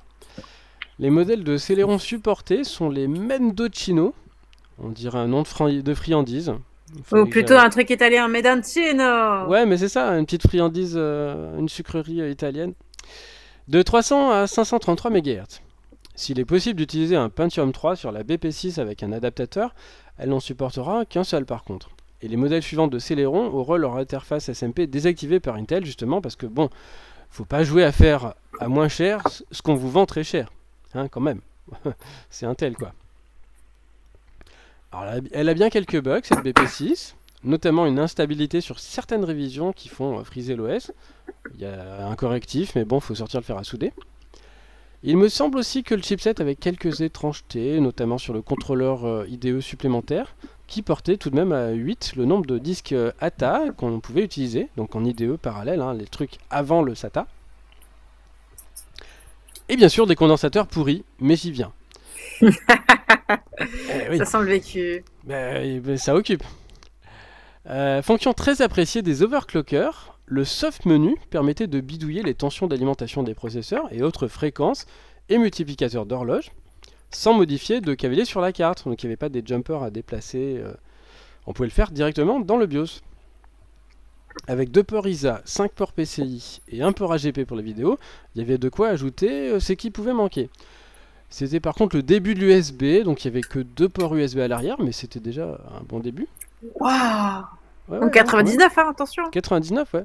Les 1.00 1.10
modèles 1.10 1.44
de 1.44 1.56
Celeron 1.56 1.98
supportés 1.98 2.64
sont 2.64 2.90
les 2.90 3.06
Mendocino. 3.06 4.14
On 4.80 4.88
dirait 4.88 5.18
un 5.18 5.28
nom 5.28 5.42
de, 5.42 5.94
friandise. 5.94 6.54
Ou 7.12 7.26
plutôt 7.26 7.54
un 7.54 7.68
truc 7.68 7.90
italien, 7.90 8.28
Medancino 8.28 9.46
Ouais, 9.48 9.66
mais 9.66 9.76
c'est 9.76 9.88
ça, 9.88 10.10
une 10.10 10.24
petite 10.24 10.46
friandise, 10.46 10.94
euh, 10.96 11.58
une 11.58 11.68
sucrerie 11.68 12.20
euh, 12.20 12.30
italienne. 12.30 12.72
De 13.68 13.82
300 13.82 14.30
à 14.30 14.46
533 14.46 15.10
MHz. 15.10 15.60
S'il 16.14 16.40
est 16.40 16.44
possible 16.44 16.78
d'utiliser 16.78 17.16
un 17.16 17.28
Pentium 17.28 17.70
3 17.72 17.96
sur 17.96 18.10
la 18.12 18.24
BP6 18.24 18.80
avec 18.80 19.02
un 19.02 19.12
adaptateur, 19.12 19.74
elle 20.16 20.30
n'en 20.30 20.40
supportera 20.40 21.04
qu'un 21.04 21.22
seul 21.24 21.44
par 21.44 21.64
contre. 21.64 21.90
Et 22.22 22.28
les 22.28 22.36
modèles 22.36 22.62
suivants 22.62 22.88
de 22.88 22.98
Celeron 22.98 23.46
auront 23.46 23.76
leur 23.76 23.96
interface 23.96 24.50
SMP 24.52 24.86
désactivée 24.88 25.38
par 25.38 25.54
Intel 25.56 25.84
justement 25.84 26.20
parce 26.20 26.34
que 26.34 26.46
bon, 26.46 26.70
faut 27.30 27.44
pas 27.44 27.62
jouer 27.62 27.84
à 27.84 27.92
faire 27.92 28.34
à 28.58 28.68
moins 28.68 28.88
cher 28.88 29.22
ce 29.52 29.62
qu'on 29.62 29.74
vous 29.74 29.90
vend 29.90 30.06
très 30.06 30.24
cher. 30.24 30.50
Hein, 30.94 31.06
quand 31.08 31.20
même. 31.20 31.40
c'est 32.30 32.46
Intel 32.46 32.74
quoi. 32.74 32.92
Alors, 34.90 35.04
elle 35.12 35.18
a- 35.26 35.28
elle 35.32 35.48
a 35.50 35.54
bien 35.54 35.68
quelques 35.70 36.00
bugs 36.02 36.20
cette 36.24 36.38
BP6 36.42 37.14
notamment 37.44 37.86
une 37.86 37.98
instabilité 37.98 38.60
sur 38.60 38.78
certaines 38.78 39.24
révisions 39.24 39.72
qui 39.72 39.88
font 39.88 40.18
euh, 40.18 40.24
friser 40.24 40.56
l'OS. 40.56 40.92
Il 41.54 41.60
y 41.60 41.64
a 41.64 42.06
un 42.06 42.14
correctif, 42.16 42.74
mais 42.74 42.84
bon, 42.84 43.00
faut 43.00 43.14
sortir 43.14 43.40
le 43.40 43.44
fer 43.44 43.56
à 43.56 43.64
souder. 43.64 43.92
Il 45.04 45.16
me 45.16 45.28
semble 45.28 45.58
aussi 45.58 45.84
que 45.84 45.94
le 45.94 46.02
chipset 46.02 46.40
avait 46.40 46.56
quelques 46.56 47.02
étrangetés, 47.02 47.78
notamment 47.78 48.18
sur 48.18 48.32
le 48.32 48.42
contrôleur 48.42 49.06
euh, 49.06 49.26
IDE 49.28 49.60
supplémentaire, 49.60 50.34
qui 50.66 50.82
portait 50.82 51.16
tout 51.16 51.30
de 51.30 51.36
même 51.36 51.52
à 51.52 51.70
8 51.70 52.14
le 52.16 52.24
nombre 52.24 52.46
de 52.46 52.58
disques 52.58 52.92
euh, 52.92 53.12
ATA 53.20 53.66
qu'on 53.76 54.00
pouvait 54.00 54.24
utiliser, 54.24 54.68
donc 54.76 54.96
en 54.96 55.04
IDE 55.04 55.36
parallèle, 55.36 55.80
hein, 55.80 55.94
les 55.94 56.06
trucs 56.06 56.38
avant 56.50 56.82
le 56.82 56.94
SATA. 56.94 57.28
Et 59.68 59.76
bien 59.76 59.88
sûr 59.88 60.06
des 60.06 60.16
condensateurs 60.16 60.66
pourris, 60.66 61.04
mais 61.20 61.36
j'y 61.36 61.52
viens. 61.52 61.72
Eh 63.60 64.10
oui. 64.10 64.18
Ça 64.18 64.24
sent 64.24 64.38
le 64.40 64.46
vécu. 64.46 65.04
Ben, 65.24 65.80
ben, 65.80 65.98
ça 65.98 66.14
occupe. 66.14 66.44
Euh, 67.68 68.00
fonction 68.02 68.32
très 68.32 68.62
appréciée 68.62 69.02
des 69.02 69.22
overclockers, 69.22 70.18
le 70.26 70.44
soft 70.44 70.86
menu 70.86 71.16
permettait 71.30 71.66
de 71.66 71.80
bidouiller 71.80 72.22
les 72.22 72.34
tensions 72.34 72.66
d'alimentation 72.66 73.22
des 73.22 73.34
processeurs 73.34 73.92
et 73.92 74.02
autres 74.02 74.26
fréquences 74.26 74.86
et 75.28 75.38
multiplicateurs 75.38 76.06
d'horloge 76.06 76.50
sans 77.10 77.34
modifier 77.34 77.80
de 77.80 77.94
cavalier 77.94 78.24
sur 78.24 78.40
la 78.40 78.52
carte. 78.52 78.86
Donc 78.86 79.02
il 79.02 79.06
n'y 79.06 79.10
avait 79.10 79.16
pas 79.16 79.28
des 79.28 79.42
jumpers 79.44 79.82
à 79.82 79.90
déplacer. 79.90 80.56
euh, 80.58 80.72
on 81.46 81.52
pouvait 81.52 81.68
le 81.68 81.72
faire 81.72 81.90
directement 81.90 82.40
dans 82.40 82.56
le 82.56 82.66
BIOS. 82.66 83.00
Avec 84.46 84.70
deux 84.70 84.84
ports 84.84 85.08
ISA, 85.08 85.42
5 85.44 85.72
ports 85.72 85.92
PCI 85.92 86.60
et 86.68 86.82
un 86.82 86.92
port 86.92 87.12
AGP 87.12 87.44
pour 87.44 87.56
la 87.56 87.62
vidéo, 87.62 87.98
il 88.34 88.40
y 88.40 88.44
avait 88.44 88.58
de 88.58 88.68
quoi 88.68 88.88
ajouter 88.88 89.48
euh, 89.48 89.60
ce 89.60 89.72
qui 89.72 89.90
pouvait 89.90 90.12
manquer. 90.12 90.48
C'était 91.30 91.60
par 91.60 91.74
contre 91.74 91.96
le 91.96 92.02
début 92.02 92.34
de 92.34 92.40
l'USB, 92.40 93.02
donc 93.04 93.24
il 93.24 93.30
n'y 93.30 93.36
avait 93.36 93.46
que 93.46 93.58
deux 93.58 93.88
ports 93.88 94.14
USB 94.14 94.38
à 94.38 94.48
l'arrière, 94.48 94.76
mais 94.80 94.92
c'était 94.92 95.20
déjà 95.20 95.60
un 95.78 95.82
bon 95.82 96.00
début. 96.00 96.28
Waouh 96.74 97.44
Ouais, 97.88 97.98
En 97.98 98.02
ouais, 98.04 98.10
99, 98.10 98.76
hein, 98.78 98.90
attention 98.90 99.24
99, 99.30 99.94
ouais. 99.94 100.04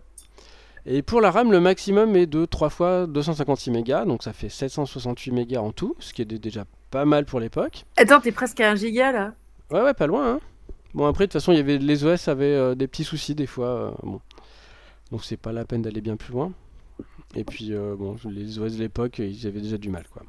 Et 0.86 1.02
pour 1.02 1.22
la 1.22 1.32
RAM, 1.32 1.52
le 1.52 1.60
maximum 1.60 2.16
est 2.16 2.26
de 2.28 2.46
3 2.46 2.70
fois 2.70 3.08
256 3.08 3.72
mégas, 3.72 4.06
donc 4.06 4.24
ça 4.24 4.32
fait 4.34 4.50
768 4.50 5.32
mégas 5.32 5.60
en 5.62 5.72
tout, 5.72 5.96
ce 6.00 6.14
qui 6.14 6.22
est 6.22 6.26
dé- 6.26 6.40
déjà 6.40 6.66
pas 6.92 7.06
mal 7.06 7.26
pour 7.26 7.40
l'époque. 7.40 7.86
Attends, 7.98 8.20
t'es 8.22 8.32
presque 8.32 8.60
à 8.60 8.72
1 8.72 8.76
giga 8.76 9.12
là 9.12 9.34
Ouais, 9.72 9.82
ouais, 9.82 9.94
pas 9.94 10.08
loin, 10.08 10.34
hein. 10.36 10.40
Bon, 10.94 11.06
après, 11.08 11.26
de 11.26 11.32
toute 11.32 11.42
façon, 11.42 11.52
il 11.52 11.58
y 11.58 11.62
avait, 11.62 11.78
les 11.78 12.06
OS 12.06 12.28
avaient 12.28 12.46
euh, 12.54 12.76
des 12.76 12.88
petits 12.88 13.04
soucis 13.04 13.34
des 13.36 13.48
fois, 13.48 13.68
euh, 13.68 13.92
bon. 14.04 14.22
Donc 15.12 15.24
c'est 15.26 15.38
pas 15.38 15.52
la 15.52 15.66
peine 15.66 15.82
d'aller 15.82 16.02
bien 16.02 16.16
plus 16.18 16.32
loin. 16.34 16.52
Et 17.36 17.44
puis, 17.44 17.74
euh, 17.74 17.96
bon, 17.98 18.16
les 18.26 18.60
OS 18.60 18.74
de 18.76 18.80
l'époque, 18.80 19.20
ils 19.20 19.48
avaient 19.48 19.62
déjà 19.62 19.78
du 19.78 19.90
mal, 19.90 20.06
quoi. 20.12 20.22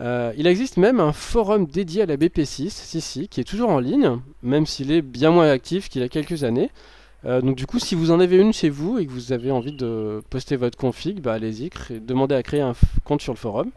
Euh, 0.00 0.32
il 0.36 0.46
existe 0.46 0.76
même 0.76 1.00
un 1.00 1.12
forum 1.12 1.66
dédié 1.66 2.02
à 2.02 2.06
la 2.06 2.16
BP6, 2.16 2.68
si, 2.70 3.00
si, 3.00 3.28
qui 3.28 3.40
est 3.40 3.44
toujours 3.44 3.70
en 3.70 3.78
ligne, 3.80 4.18
même 4.42 4.66
s'il 4.66 4.92
est 4.92 5.00
bien 5.02 5.30
moins 5.30 5.50
actif 5.50 5.88
qu'il 5.88 6.02
y 6.02 6.04
a 6.04 6.08
quelques 6.08 6.44
années. 6.44 6.70
Euh, 7.24 7.40
donc 7.40 7.56
du 7.56 7.66
coup, 7.66 7.78
si 7.78 7.94
vous 7.94 8.10
en 8.10 8.20
avez 8.20 8.36
une 8.36 8.52
chez 8.52 8.68
vous 8.68 8.98
et 8.98 9.06
que 9.06 9.10
vous 9.10 9.32
avez 9.32 9.50
envie 9.50 9.72
de 9.72 10.22
poster 10.28 10.56
votre 10.56 10.76
config, 10.76 11.20
bah 11.20 11.32
allez-y, 11.32 11.70
demandez 12.00 12.34
à 12.34 12.42
créer 12.42 12.60
un 12.60 12.74
compte 13.04 13.22
sur 13.22 13.32
le 13.32 13.38
forum. 13.38 13.70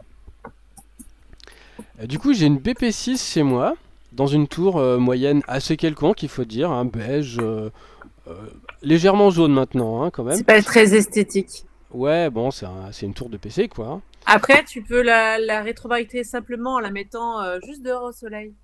Euh, 2.02 2.06
du 2.06 2.18
coup, 2.18 2.34
j'ai 2.34 2.46
une 2.46 2.58
BP6 2.58 3.16
chez 3.32 3.42
moi, 3.42 3.74
dans 4.12 4.26
une 4.26 4.46
tour 4.46 4.80
moyenne 4.98 5.40
assez 5.48 5.76
quelconque, 5.76 6.22
il 6.22 6.28
faut 6.28 6.44
dire, 6.44 6.70
un 6.70 6.84
beige, 6.84 7.40
légèrement 8.82 9.30
jaune 9.30 9.52
maintenant, 9.52 10.02
hein, 10.02 10.10
quand 10.10 10.24
même. 10.24 10.36
C'est 10.36 10.44
pas 10.44 10.60
très 10.62 10.94
esthétique. 10.94 11.64
Ouais, 11.92 12.28
bon, 12.30 12.50
c'est 12.50 12.66
un- 12.66 12.92
c'est 12.92 13.06
une 13.06 13.14
tour 13.14 13.28
de 13.28 13.36
PC, 13.36 13.68
quoi. 13.68 14.00
Après, 14.26 14.64
tu 14.64 14.82
peux 14.82 15.02
la, 15.02 15.38
la 15.38 15.62
rétrobrighter 15.62 16.24
simplement 16.24 16.74
en 16.74 16.80
la 16.80 16.90
mettant 16.90 17.40
euh, 17.40 17.58
juste 17.66 17.82
dehors 17.82 18.04
au 18.04 18.12
soleil. 18.12 18.54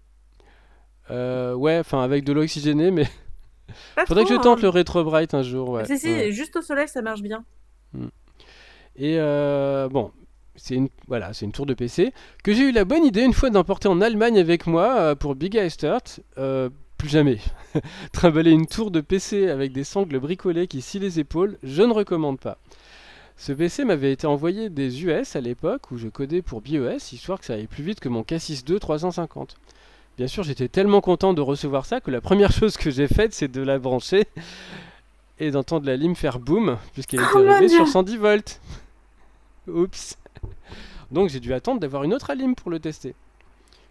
Euh, 1.11 1.55
ouais, 1.55 1.79
enfin 1.79 2.03
avec 2.03 2.25
de 2.25 2.33
l'eau 2.33 2.43
oxygénée, 2.43 2.91
mais 2.91 3.05
Pas 3.97 4.07
faudrait 4.07 4.25
que 4.25 4.31
je 4.31 4.41
tente 4.41 4.59
hein. 4.59 4.63
le 4.63 4.69
Retro 4.69 5.05
Bright 5.05 5.35
un 5.35 5.43
jour. 5.43 5.71
Ouais. 5.71 5.85
Si, 5.85 5.99
si, 5.99 6.09
ouais. 6.09 6.33
juste 6.33 6.57
au 6.57 6.63
soleil, 6.63 6.89
ça 6.89 7.03
marche 7.03 7.23
bien. 7.23 7.45
Et 8.97 9.17
euh, 9.19 9.89
bon, 9.89 10.11
c'est 10.57 10.75
une, 10.75 10.89
voilà, 11.07 11.33
c'est 11.33 11.45
une 11.45 11.53
tour 11.53 11.67
de 11.67 11.75
PC 11.75 12.13
que 12.43 12.53
j'ai 12.53 12.69
eu 12.69 12.73
la 12.73 12.85
bonne 12.85 13.05
idée 13.05 13.23
une 13.23 13.33
fois 13.33 13.51
d'emporter 13.51 13.89
en 13.89 14.01
Allemagne 14.01 14.39
avec 14.39 14.67
moi 14.67 15.15
pour 15.17 15.35
Big 15.35 15.69
Start. 15.69 16.21
Euh, 16.39 16.71
plus 16.97 17.09
jamais. 17.09 17.39
Trimballer 18.13 18.53
une 18.53 18.67
tour 18.67 18.91
de 18.91 19.01
PC 19.01 19.49
avec 19.49 19.73
des 19.73 19.85
sangles 19.85 20.19
bricolées 20.19 20.67
qui 20.67 20.81
scient 20.81 21.01
les 21.01 21.21
épaules, 21.21 21.59
je 21.63 21.83
ne 21.83 21.93
recommande 21.93 22.41
pas. 22.41 22.59
Ce 23.39 23.53
PC 23.53 23.85
m'avait 23.85 24.13
été 24.13 24.27
envoyé 24.27 24.71
des 24.71 25.05
US 25.05 25.37
à 25.37 25.41
l'époque 25.41 25.91
où 25.91 25.99
je 25.99 26.09
codais 26.09 26.41
pour 26.43 26.63
BIOS, 26.63 27.13
histoire 27.13 27.39
que 27.39 27.45
ça 27.45 27.55
aille 27.55 27.67
plus 27.67 27.83
vite 27.85 28.01
que 28.01 28.09
mon 28.09 28.23
K6 28.23 28.79
350. 28.79 29.57
Bien 30.17 30.27
sûr, 30.27 30.43
j'étais 30.43 30.69
tellement 30.69 31.03
content 31.03 31.35
de 31.35 31.43
recevoir 31.43 31.85
ça 31.85 32.01
que 32.01 32.11
la 32.11 32.21
première 32.23 32.51
chose 32.59 32.77
que 32.79 32.91
j'ai 32.91 33.09
faite, 33.09 33.35
c'est 33.35 33.49
de 33.49 33.61
la 33.61 33.79
brancher 33.79 34.27
et 35.39 35.51
d'entendre 35.51 35.85
la 35.87 35.97
lime 35.97 36.17
faire 36.17 36.39
boum, 36.39 36.79
puisqu'elle 36.95 37.21
était 37.21 37.29
Oh, 37.35 37.47
arrivée 37.47 37.69
sur 37.69 37.85
Dieu. 37.85 37.93
110 37.93 38.17
volts. 38.17 38.61
Oups. 39.69 40.17
Donc 41.11 41.29
j'ai 41.29 41.41
dû 41.41 41.53
attendre 41.53 41.79
d'avoir 41.81 42.05
une 42.05 42.15
autre 42.15 42.31
alim 42.31 42.55
pour 42.55 42.71
le 42.71 42.81
tester. 42.81 43.15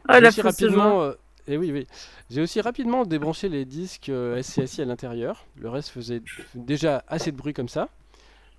Ah, 0.08 0.20
J'ai 0.20 0.28
aussi 0.28 0.42
rapidement, 0.42 0.90
joie. 0.96 1.04
euh, 1.04 1.16
et 1.48 1.58
oui, 1.58 1.72
oui. 1.72 1.86
J'ai 2.32 2.42
aussi 2.42 2.62
rapidement 2.62 3.06
débranché 3.06 3.48
les 3.48 3.66
disques 3.66 4.10
euh, 4.10 4.42
SCSI 4.42 4.82
à 4.82 4.86
l'intérieur. 4.86 5.46
Le 5.60 5.70
reste 5.70 5.90
faisait 5.90 6.22
déjà 6.56 7.04
assez 7.08 7.32
de 7.32 7.38
bruit 7.38 7.54
comme 7.54 7.70
ça. 7.70 7.90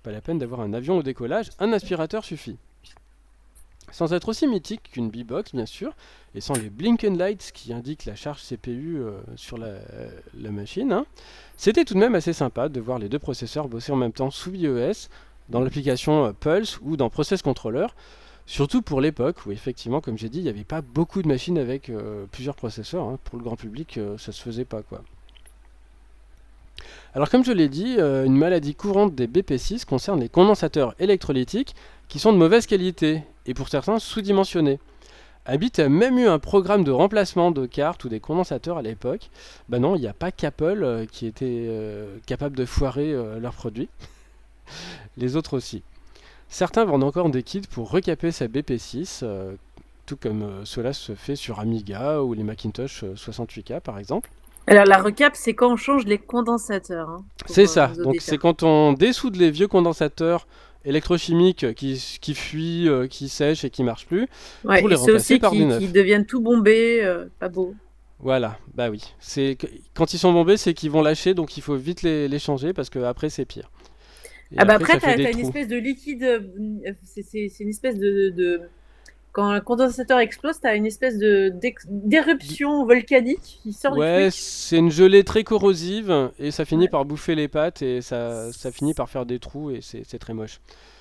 Pas 0.07 0.13
la 0.13 0.21
peine 0.21 0.37
d'avoir 0.37 0.61
un 0.61 0.71
avion 0.71 0.97
au 0.97 1.03
décollage, 1.03 1.49
un 1.59 1.73
aspirateur 1.73 2.23
suffit. 2.23 2.55
Sans 3.91 4.13
être 4.13 4.29
aussi 4.29 4.47
mythique 4.47 4.83
qu'une 4.83 5.09
B-Box, 5.09 5.53
bien 5.53 5.65
sûr, 5.65 5.97
et 6.33 6.39
sans 6.39 6.53
les 6.53 6.69
blinken 6.69 7.17
lights 7.17 7.51
qui 7.53 7.73
indiquent 7.73 8.05
la 8.05 8.15
charge 8.15 8.41
CPU 8.41 8.99
euh, 8.99 9.19
sur 9.35 9.57
la, 9.57 9.81
machine, 10.49 10.93
hein, 10.93 11.05
c'était 11.57 11.83
tout 11.83 11.93
de 11.93 11.99
même 11.99 12.15
assez 12.15 12.31
sympa 12.31 12.69
de 12.69 12.79
voir 12.79 12.99
les 12.99 13.09
deux 13.09 13.19
processeurs 13.19 13.67
bosser 13.67 13.91
en 13.91 13.97
même 13.97 14.13
temps 14.13 14.31
sous 14.31 14.53
iOS, 14.53 15.09
dans 15.49 15.59
l'application 15.59 16.27
euh, 16.27 16.31
Pulse 16.31 16.79
ou 16.81 16.95
dans 16.95 17.09
Process 17.09 17.41
Controller, 17.41 17.87
surtout 18.45 18.81
pour 18.81 19.01
l'époque 19.01 19.45
où 19.45 19.51
effectivement, 19.51 19.99
comme 19.99 20.17
j'ai 20.17 20.29
dit, 20.29 20.39
il 20.39 20.43
n'y 20.43 20.49
avait 20.49 20.63
pas 20.63 20.79
beaucoup 20.79 21.21
de 21.21 21.27
machines 21.27 21.57
avec 21.57 21.89
euh, 21.89 22.27
plusieurs 22.31 22.55
processeurs. 22.55 23.03
hein. 23.03 23.19
Pour 23.25 23.37
le 23.37 23.43
grand 23.43 23.57
public, 23.57 23.99
ça 24.17 24.31
se 24.31 24.41
faisait 24.41 24.63
pas 24.63 24.83
quoi. 24.83 25.03
Alors 27.13 27.29
comme 27.29 27.43
je 27.43 27.51
l'ai 27.51 27.69
dit, 27.69 27.95
euh, 27.97 28.25
une 28.25 28.35
maladie 28.35 28.75
courante 28.75 29.15
des 29.15 29.27
BP6 29.27 29.85
concerne 29.85 30.19
les 30.19 30.29
condensateurs 30.29 30.95
électrolytiques 30.99 31.75
qui 32.07 32.19
sont 32.19 32.33
de 32.33 32.37
mauvaise 32.37 32.65
qualité 32.65 33.23
et 33.45 33.53
pour 33.53 33.69
certains 33.69 33.99
sous-dimensionnés. 33.99 34.79
Habit 35.45 35.71
a 35.77 35.89
même 35.89 36.19
eu 36.19 36.27
un 36.27 36.39
programme 36.39 36.83
de 36.83 36.91
remplacement 36.91 37.51
de 37.51 37.65
cartes 37.65 38.03
ou 38.03 38.09
des 38.09 38.19
condensateurs 38.19 38.77
à 38.77 38.81
l'époque. 38.81 39.29
Bah 39.69 39.79
non, 39.79 39.95
il 39.95 40.01
n'y 40.01 40.07
a 40.07 40.13
pas 40.13 40.31
qu'Apple 40.31 40.83
euh, 40.83 41.05
qui 41.05 41.25
était 41.25 41.45
euh, 41.69 42.17
capable 42.25 42.57
de 42.57 42.65
foirer 42.65 43.13
leurs 43.39 43.53
produits. 43.53 43.89
Les 45.17 45.35
autres 45.35 45.55
aussi. 45.55 45.83
Certains 46.49 46.85
vendent 46.85 47.03
encore 47.03 47.29
des 47.29 47.43
kits 47.43 47.61
pour 47.69 47.91
recaper 47.91 48.31
sa 48.31 48.47
BP6, 48.47 49.19
euh, 49.23 49.55
tout 50.05 50.15
comme 50.15 50.65
cela 50.65 50.93
se 50.93 51.13
fait 51.13 51.35
sur 51.35 51.59
Amiga 51.59 52.21
ou 52.21 52.33
les 52.33 52.43
Macintosh 52.43 53.03
euh, 53.03 53.15
68K 53.15 53.81
par 53.81 53.99
exemple. 53.99 54.29
Alors, 54.67 54.85
la 54.85 54.97
recap, 54.97 55.33
c'est 55.35 55.53
quand 55.53 55.71
on 55.71 55.75
change 55.77 56.05
les 56.05 56.17
condensateurs. 56.17 57.09
hein, 57.09 57.25
C'est 57.45 57.63
euh, 57.63 57.67
ça, 57.67 57.87
donc 58.03 58.17
c'est 58.19 58.37
quand 58.37 58.63
on 58.63 58.93
dessoude 58.93 59.37
les 59.37 59.49
vieux 59.49 59.67
condensateurs 59.67 60.45
électrochimiques 60.83 61.73
qui, 61.73 62.17
qui 62.21 62.33
fuient, 62.35 62.89
euh, 62.89 63.07
qui 63.07 63.29
sèchent 63.29 63.63
et 63.63 63.69
qui 63.69 63.83
marchent 63.83 64.05
plus. 64.07 64.27
Ouais, 64.65 64.79
pour 64.79 64.89
les 64.89 64.95
remplacer 64.95 65.33
aussi 65.35 65.39
par 65.39 65.51
qui, 65.51 65.59
du 65.59 65.65
neuf. 65.65 65.79
qui 65.79 65.87
deviennent 65.87 66.25
tout 66.25 66.41
bombés, 66.41 67.01
euh, 67.03 67.25
pas 67.39 67.49
beau. 67.49 67.75
Voilà, 68.19 68.57
bah 68.73 68.89
oui. 68.89 69.03
C'est 69.19 69.57
quand 69.93 70.13
ils 70.13 70.17
sont 70.17 70.33
bombés, 70.33 70.57
c'est 70.57 70.73
qu'ils 70.73 70.91
vont 70.91 71.01
lâcher, 71.01 71.33
donc 71.33 71.55
il 71.55 71.61
faut 71.61 71.75
vite 71.75 72.01
les, 72.01 72.27
les 72.27 72.39
changer 72.39 72.73
parce 72.73 72.89
que 72.89 72.99
après 72.99 73.29
c'est 73.29 73.45
pire. 73.45 73.69
Et 74.51 74.55
ah 74.57 74.65
bah 74.65 74.75
après, 74.75 74.95
après, 74.95 75.15
t'as 75.17 75.31
une 75.31 75.39
espèce 75.39 75.67
de 75.67 75.75
liquide, 75.77 76.49
c'est 77.03 77.51
une 77.59 77.69
espèce 77.69 77.99
de, 77.99 78.29
de- 78.29 78.61
Quand 79.37 79.49
un 79.51 79.59
condensateur 79.59 80.17
explose, 80.17 80.59
t'as 80.59 80.75
une 80.75 80.87
espèce 80.87 81.19
de 81.19 81.53
d'éruption 81.87 82.85
volcanique 82.87 83.59
qui 83.61 83.71
sort 83.71 83.95
Ouais, 83.95 84.25
du 84.25 84.31
truc. 84.31 84.33
c'est 84.41 84.77
une 84.79 84.89
gelée 84.89 85.23
très 85.23 85.43
corrosive 85.43 86.31
et 86.39 86.49
ça 86.49 86.65
finit 86.65 86.85
Ouais. 86.85 86.89
par 86.89 87.05
bouffer 87.05 87.35
les 87.35 87.47
pattes 87.47 87.83
et 87.83 88.01
ça, 88.01 88.51
ça 88.51 88.71
finit 88.71 88.95
par 88.95 89.09
faire 89.11 89.27
des 89.27 89.37
trous 89.37 89.69
et 89.69 89.81
c'est 89.81 90.17
très 90.17 90.33
moche. 90.33 90.59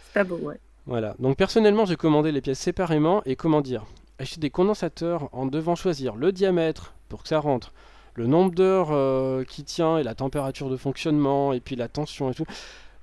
C'est 0.08 0.12
pas 0.14 0.24
beau, 0.24 0.36
ouais. 0.36 0.60
Voilà. 0.84 1.14
Donc 1.18 1.38
personnellement, 1.38 1.86
j'ai 1.86 1.96
commandé 1.96 2.30
les 2.30 2.42
pièces 2.42 2.58
séparément 2.58 3.22
et 3.24 3.36
comment 3.36 3.62
dire, 3.62 3.86
acheter 4.18 4.38
des 4.38 4.50
condensateurs 4.50 5.30
en 5.32 5.46
devant 5.46 5.74
choisir 5.74 6.14
le 6.14 6.30
diamètre 6.30 6.92
pour 7.08 7.22
que 7.22 7.28
ça 7.28 7.38
rentre, 7.40 7.72
le 8.16 8.26
nombre 8.26 8.54
d'heures 8.54 8.90
euh, 8.92 9.44
qui 9.44 9.64
tient 9.64 9.96
et 9.96 10.02
la 10.02 10.14
température 10.14 10.68
de 10.68 10.76
fonctionnement 10.76 11.54
et 11.54 11.60
puis 11.60 11.74
la 11.74 11.88
tension 11.88 12.30
et 12.30 12.34
tout. 12.34 12.44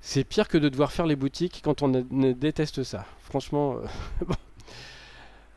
C'est 0.00 0.22
pire 0.22 0.46
que 0.46 0.58
de 0.58 0.68
devoir 0.68 0.92
faire 0.92 1.06
les 1.06 1.16
boutiques 1.16 1.60
quand 1.64 1.82
on 1.82 1.88
déteste 1.88 2.84
ça. 2.84 3.04
Franchement. 3.20 3.78
euh. 4.22 4.24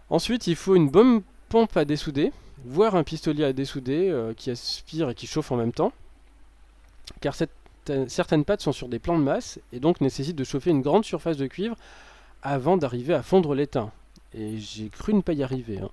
Ensuite, 0.10 0.48
il 0.48 0.56
faut 0.56 0.76
une 0.76 0.89
bonne 0.89 1.22
pompe 1.50 1.76
à 1.78 1.86
dessouder, 1.86 2.32
voire 2.65 2.96
un 2.96 3.04
pistolet 3.04 3.43
à 3.43 3.54
dessouder 3.54 4.10
euh, 4.10 4.34
qui 4.34 4.50
aspire 4.52 5.10
et 5.10 5.15
qui 5.15 5.28
chauffe 5.28 5.52
en 5.52 5.58
même 5.58 5.74
temps. 5.74 5.91
Car 7.22 7.36
cette- 7.36 7.52
certaines 8.08 8.43
pattes 8.46 8.62
sont 8.62 8.72
sur 8.74 8.88
des 8.89 9.00
plans 9.00 9.17
de 9.17 9.24
masse 9.24 9.60
et 9.72 9.80
donc 9.80 10.02
nécessitent 10.02 10.36
de 10.36 10.43
chauffer 10.43 10.72
une 10.72 10.82
grande 10.82 11.06
surface 11.06 11.38
de 11.38 11.48
cuivre 11.48 11.76
avant 12.41 12.78
d'arriver 12.78 13.13
à 13.13 13.24
fondre 13.24 13.54
l'étain. 13.56 13.91
Et 14.34 14.58
j'ai 14.58 14.89
cru 14.89 15.13
ne 15.13 15.22
pas 15.22 15.34
y 15.34 15.43
arriver. 15.43 15.80
hein. 15.80 15.89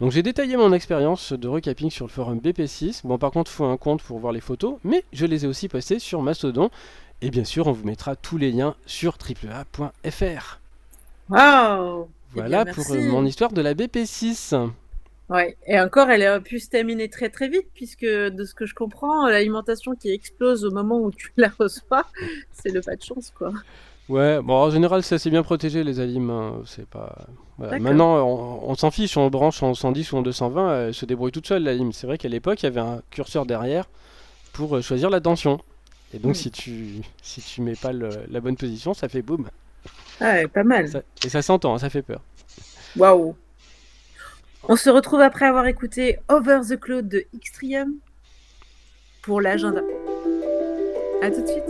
Donc 0.00 0.12
j'ai 0.12 0.22
détaillé 0.22 0.56
mon 0.58 0.72
expérience 0.72 1.32
de 1.32 1.48
recapping 1.48 1.90
sur 1.90 2.06
le 2.06 2.10
forum 2.10 2.38
BP6. 2.38 3.02
Bon 3.06 3.16
par 3.18 3.30
contre 3.30 3.50
faut 3.50 3.64
un 3.64 3.76
compte 3.78 4.02
pour 4.02 4.18
voir 4.18 4.32
les 4.32 4.40
photos, 4.40 4.76
mais 4.84 5.04
je 5.12 5.24
les 5.26 5.44
ai 5.44 5.48
aussi 5.48 5.68
postées 5.68 5.98
sur 5.98 6.20
Mastodon. 6.22 6.70
Et 7.22 7.30
bien 7.30 7.44
sûr 7.44 7.66
on 7.66 7.72
vous 7.72 7.84
mettra 7.84 8.16
tous 8.16 8.36
les 8.38 8.50
liens 8.52 8.74
sur 8.86 9.16
AAA.fr. 9.18 10.60
Eh 11.34 12.15
Voilà 12.36 12.64
bien, 12.64 12.66
pour 12.66 12.92
euh, 12.92 13.00
mon 13.00 13.26
histoire 13.26 13.52
de 13.52 13.60
la 13.60 13.74
BP6. 13.74 14.54
Ouais, 15.28 15.56
et 15.66 15.78
encore, 15.80 16.08
elle 16.10 16.22
a 16.22 16.40
pu 16.40 16.60
se 16.60 16.68
terminer 16.68 17.10
très 17.10 17.30
très 17.30 17.48
vite, 17.48 17.66
puisque 17.74 18.04
de 18.04 18.44
ce 18.44 18.54
que 18.54 18.64
je 18.64 18.74
comprends, 18.74 19.26
l'alimentation 19.28 19.96
qui 19.96 20.10
explose 20.12 20.64
au 20.64 20.70
moment 20.70 21.00
où 21.00 21.10
tu 21.10 21.32
la 21.36 21.48
reçois, 21.48 22.08
c'est 22.52 22.70
le 22.70 22.82
pas 22.82 22.94
de 22.96 23.02
chance, 23.02 23.30
quoi. 23.32 23.52
Ouais, 24.08 24.40
bon 24.40 24.54
en 24.54 24.70
général 24.70 25.02
c'est 25.02 25.16
assez 25.16 25.30
bien 25.30 25.42
protégé 25.42 25.82
les 25.82 25.98
alimes, 25.98 26.30
hein, 26.30 26.62
c'est 26.64 26.86
pas... 26.86 27.26
voilà. 27.58 27.74
Maintenant 27.76 28.24
on, 28.24 28.70
on 28.70 28.74
s'en 28.76 28.92
fiche, 28.92 29.16
on 29.16 29.28
branche 29.30 29.62
en 29.64 29.74
110 29.74 30.12
ou 30.12 30.16
en 30.18 30.22
220, 30.22 30.86
elle 30.88 30.94
se 30.94 31.06
débrouille 31.06 31.32
toute 31.32 31.46
seule 31.48 31.64
l'alime. 31.64 31.92
C'est 31.92 32.06
vrai 32.06 32.16
qu'à 32.16 32.28
l'époque 32.28 32.62
il 32.62 32.66
y 32.66 32.68
avait 32.68 32.80
un 32.80 33.00
curseur 33.10 33.46
derrière 33.46 33.86
pour 34.52 34.76
euh, 34.76 34.82
choisir 34.82 35.10
la 35.10 35.20
tension. 35.20 35.60
Et 36.14 36.20
donc 36.20 36.36
Hmm. 36.36 36.36
si 36.36 36.50
tu 36.52 37.02
si 37.22 37.42
tu 37.42 37.62
mets 37.62 37.76
pas 37.76 37.92
le- 37.92 38.26
la 38.30 38.40
bonne 38.40 38.56
position, 38.56 38.94
ça 38.94 39.08
fait 39.08 39.22
boum. 39.22 39.48
Ah 40.20 40.32
ouais, 40.32 40.46
pas 40.48 40.64
mal. 40.64 40.88
Ça- 40.88 41.02
et 41.24 41.28
ça 41.28 41.42
s'entend, 41.42 41.74
hein, 41.74 41.78
ça 41.78 41.90
fait 41.90 42.02
peur. 42.02 42.20
Waouh. 42.96 43.36
On 44.68 44.76
se 44.76 44.90
retrouve 44.90 45.20
après 45.20 45.46
avoir 45.46 45.66
écouté 45.66 46.18
Over 46.28 46.60
the 46.68 46.78
Cloud 46.80 47.08
de 47.08 47.24
Xtrium 47.38 47.94
pour 49.22 49.40
l'agenda. 49.40 49.82
À 51.22 51.30
tout 51.30 51.42
de 51.42 51.46
suite. 51.46 51.64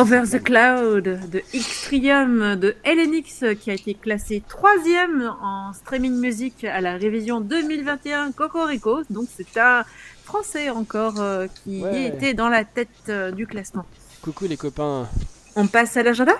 Over 0.00 0.22
the 0.22 0.42
Cloud 0.42 1.04
de 1.30 1.42
Xtrium 1.54 2.56
de 2.56 2.74
LNX 2.86 3.44
qui 3.60 3.70
a 3.70 3.74
été 3.74 3.92
classé 3.92 4.42
troisième 4.48 5.30
en 5.42 5.74
streaming 5.74 6.14
music 6.18 6.64
à 6.64 6.80
la 6.80 6.96
révision 6.96 7.42
2021 7.42 8.32
Cocorico. 8.32 9.02
Donc 9.10 9.28
c'est 9.36 9.60
un 9.60 9.84
Français 10.24 10.70
encore 10.70 11.20
euh, 11.20 11.48
qui 11.64 11.82
Ouais. 11.82 12.04
était 12.06 12.32
dans 12.32 12.48
la 12.48 12.64
tête 12.64 12.88
euh, 13.10 13.30
du 13.30 13.46
classement. 13.46 13.84
Coucou 14.22 14.46
les 14.46 14.56
copains. 14.56 15.06
On 15.54 15.66
passe 15.66 15.98
à 15.98 16.02
l'agenda? 16.02 16.32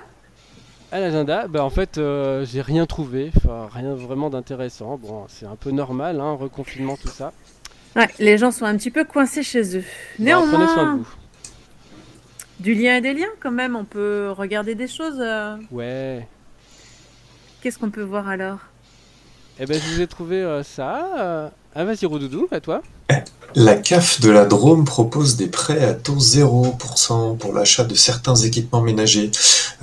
À 0.91 0.99
l'agenda, 1.01 1.47
bah 1.47 1.63
en 1.63 1.71
fait, 1.71 1.99
euh, 1.99 2.47
j'ai 2.47 2.63
rien 2.63 2.87
trouvé, 2.87 3.31
enfin 3.37 3.69
rien 3.71 3.95
vraiment 3.95 4.31
d'intéressant. 4.31 4.97
Bon, 4.97 5.27
c'est 5.29 5.45
un 5.47 5.57
peu 5.57 5.71
normal, 5.71 6.19
hein, 6.19 6.33
reconfinement, 6.33 6.97
tout 6.97 7.09
ça. 7.09 7.35
Ouais, 7.95 8.09
les 8.19 8.39
gens 8.39 8.53
sont 8.53 8.65
un 8.65 8.77
petit 8.79 8.91
peu 8.91 9.05
coincés 9.05 9.43
chez 9.43 9.77
eux. 9.77 9.85
Bon, 10.19 10.25
prenez 10.25 10.49
soin 10.49 10.49
de 10.49 10.65
Néanmoins, 10.65 10.97
vous. 10.97 11.09
Du 12.61 12.75
lien 12.75 12.97
et 12.97 13.01
des 13.01 13.15
liens 13.15 13.27
quand 13.43 13.51
même, 13.51 13.75
on 13.77 13.85
peut 13.85 14.31
regarder 14.37 14.75
des 14.75 14.89
choses. 14.89 15.19
euh. 15.19 15.57
Ouais. 15.71 16.27
Qu'est-ce 17.63 17.79
qu'on 17.79 17.91
peut 17.91 18.03
voir 18.03 18.29
alors? 18.29 18.59
Eh 19.59 19.67
ben, 19.67 19.79
je 19.81 19.95
vous 19.95 20.01
ai 20.01 20.07
trouvé 20.07 20.37
euh, 20.37 20.63
ça. 20.63 21.09
euh. 21.19 21.49
Ah, 21.75 21.85
vas-y, 21.85 22.07
Roudoudou, 22.07 22.49
à 22.51 22.61
toi. 22.61 22.83
La 23.55 23.75
CAF 23.75 24.21
de 24.21 24.31
la 24.31 24.45
Drôme 24.45 24.85
propose 24.85 25.37
des 25.37 25.49
prêts 25.49 25.85
à 25.85 25.93
taux 25.95 26.17
0% 26.19 27.37
pour 27.37 27.53
l'achat 27.53 27.85
de 27.85 27.95
certains 27.95 28.37
équipements 28.37 28.81
ménagers, 28.81 29.31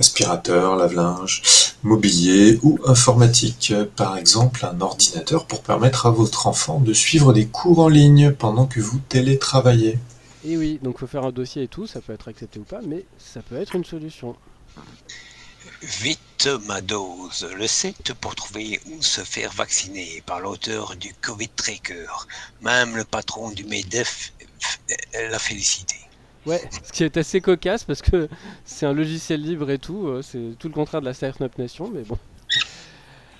aspirateurs, 0.00 0.76
lave-linge, 0.76 1.42
mobilier 1.82 2.58
ou 2.62 2.78
informatique. 2.86 3.72
Par 3.96 4.16
exemple, 4.16 4.66
un 4.70 4.80
ordinateur 4.80 5.44
pour 5.46 5.60
permettre 5.62 6.06
à 6.06 6.10
votre 6.10 6.46
enfant 6.46 6.80
de 6.80 6.92
suivre 6.94 7.32
des 7.32 7.46
cours 7.46 7.80
en 7.80 7.88
ligne 7.88 8.32
pendant 8.32 8.66
que 8.66 8.80
vous 8.80 8.98
télétravaillez. 9.08 9.98
Et 10.44 10.56
oui, 10.56 10.78
donc 10.82 10.98
faut 10.98 11.06
faire 11.06 11.24
un 11.24 11.32
dossier 11.32 11.64
et 11.64 11.68
tout, 11.68 11.86
ça 11.86 12.00
peut 12.00 12.12
être 12.12 12.28
accepté 12.28 12.58
ou 12.60 12.64
pas, 12.64 12.80
mais 12.82 13.04
ça 13.18 13.42
peut 13.42 13.56
être 13.56 13.74
une 13.74 13.84
solution. 13.84 14.36
Vite 15.82 16.48
ma 16.66 16.80
dose, 16.80 17.46
le 17.56 17.66
site 17.66 18.14
pour 18.14 18.34
trouver 18.34 18.80
où 18.90 19.02
se 19.02 19.20
faire 19.22 19.52
vacciner 19.52 20.22
par 20.26 20.40
l'auteur 20.40 20.96
du 20.96 21.12
Covid 21.20 21.48
Tracker. 21.50 22.06
Même 22.62 22.96
le 22.96 23.04
patron 23.04 23.50
du 23.50 23.64
MEDEF 23.64 24.32
l'a 25.30 25.38
félicité. 25.38 25.96
Ouais, 26.46 26.62
ce 26.84 26.92
qui 26.92 27.04
est 27.04 27.16
assez 27.16 27.40
cocasse 27.40 27.84
parce 27.84 28.00
que 28.00 28.28
c'est 28.64 28.86
un 28.86 28.92
logiciel 28.94 29.42
libre 29.42 29.70
et 29.70 29.78
tout, 29.78 30.06
euh, 30.06 30.22
c'est 30.22 30.56
tout 30.58 30.68
le 30.68 30.74
contraire 30.74 31.00
de 31.00 31.06
la 31.06 31.12
Startup 31.14 31.56
Nation, 31.58 31.90
mais 31.92 32.02
bon. 32.02 32.16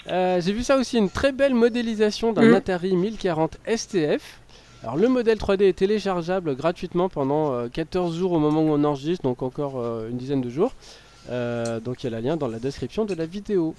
Euh, 0.08 0.40
J'ai 0.40 0.52
vu 0.52 0.62
ça 0.62 0.76
aussi, 0.76 0.98
une 0.98 1.10
très 1.10 1.32
belle 1.32 1.54
modélisation 1.54 2.32
d'un 2.32 2.42
Mhm. 2.42 2.54
Atari 2.54 2.96
1040 2.96 3.56
STF. 3.66 4.40
Alors 4.82 4.96
le 4.96 5.08
modèle 5.08 5.38
3D 5.38 5.62
est 5.62 5.72
téléchargeable 5.78 6.54
gratuitement 6.54 7.08
pendant 7.08 7.52
euh, 7.52 7.68
14 7.68 8.16
jours 8.16 8.32
au 8.32 8.38
moment 8.38 8.62
où 8.62 8.70
on 8.70 8.84
enregistre, 8.84 9.24
donc 9.24 9.42
encore 9.42 9.80
euh, 9.80 10.08
une 10.08 10.16
dizaine 10.16 10.40
de 10.40 10.50
jours. 10.50 10.72
Euh, 11.30 11.80
donc 11.80 12.02
il 12.02 12.10
y 12.10 12.14
a 12.14 12.16
le 12.16 12.24
lien 12.24 12.36
dans 12.36 12.48
la 12.48 12.58
description 12.58 13.04
de 13.04 13.14
la 13.14 13.26
vidéo. 13.26 13.74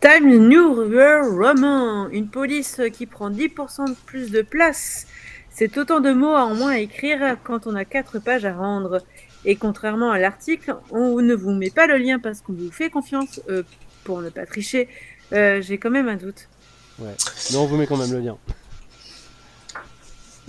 Time 0.00 0.48
New 0.48 0.74
Roman, 0.74 2.08
une 2.10 2.28
police 2.28 2.80
qui 2.92 3.06
prend 3.06 3.30
10% 3.30 3.88
de 3.88 3.96
plus 4.06 4.30
de 4.30 4.42
place. 4.42 5.06
C'est 5.50 5.76
autant 5.76 5.98
de 5.98 6.12
mots 6.12 6.36
en 6.36 6.54
moins 6.54 6.70
à 6.70 6.78
écrire 6.78 7.36
quand 7.42 7.66
on 7.66 7.74
a 7.74 7.84
4 7.84 8.20
pages 8.20 8.44
à 8.44 8.54
rendre. 8.54 9.02
Et 9.44 9.56
contrairement 9.56 10.12
à 10.12 10.18
l'article, 10.18 10.76
on 10.90 11.20
ne 11.20 11.34
vous 11.34 11.52
met 11.52 11.70
pas 11.70 11.86
le 11.86 11.96
lien 11.96 12.18
parce 12.18 12.40
qu'on 12.40 12.52
vous 12.52 12.70
fait 12.70 12.90
confiance 12.90 13.40
euh, 13.48 13.62
pour 14.04 14.20
ne 14.20 14.30
pas 14.30 14.46
tricher. 14.46 14.88
Euh, 15.32 15.60
J'ai 15.60 15.78
quand 15.78 15.90
même 15.90 16.08
un 16.08 16.16
doute. 16.16 16.48
Mais 17.00 17.56
on 17.56 17.66
vous 17.66 17.76
met 17.76 17.86
quand 17.86 17.96
même 17.96 18.12
le 18.12 18.20
lien. 18.20 18.36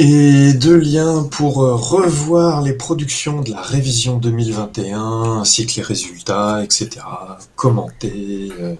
Et 0.01 0.53
deux 0.53 0.77
liens 0.77 1.23
pour 1.29 1.61
euh, 1.61 1.75
revoir 1.75 2.61
les 2.61 2.71
productions 2.71 3.41
de 3.41 3.51
la 3.51 3.61
révision 3.61 4.15
2021, 4.17 5.39
ainsi 5.41 5.67
que 5.67 5.75
les 5.75 5.81
résultats, 5.81 6.63
etc. 6.63 6.89
Commenter. 7.57 8.49
euh, 8.59 8.75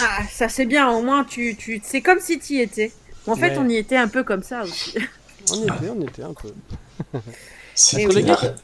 Ah, 0.00 0.22
ça 0.32 0.48
c'est 0.48 0.66
bien, 0.66 0.90
au 0.90 1.00
moins 1.02 1.22
tu, 1.24 1.54
tu... 1.56 1.80
c'est 1.84 2.00
comme 2.00 2.18
si 2.18 2.40
tu 2.40 2.54
y 2.54 2.60
étais. 2.60 2.90
En 3.28 3.36
fait, 3.36 3.50
Ouais. 3.52 3.58
on 3.58 3.68
y 3.68 3.76
était 3.76 3.96
un 3.96 4.08
peu 4.08 4.24
comme 4.24 4.42
ça 4.42 4.62
aussi. 4.64 4.94
On 5.52 5.56
y 5.56 5.62
était, 5.64 5.90
on 5.94 6.00
y 6.00 6.04
était 6.04 6.22
un 6.22 6.32
peu. 6.32 6.52
C'était 7.74 8.06
oui. 8.06 8.22
la, 8.22 8.34
ré- 8.34 8.54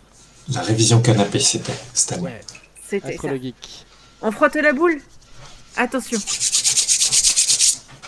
la 0.54 0.62
révision 0.62 1.02
canapé, 1.02 1.38
c'était 1.38 1.74
cette 1.92 2.12
année. 2.12 2.22
Ouais, 2.22 2.40
C'était. 2.88 3.18
On 4.22 4.32
frotte 4.32 4.54
la 4.54 4.72
boule 4.72 4.98
Attention. 5.76 6.18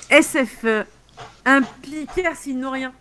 SF, 0.09 0.49
euh, 0.65 0.85
impliqué 1.45 2.25
sinon 2.41 2.71
rien. 2.71 2.93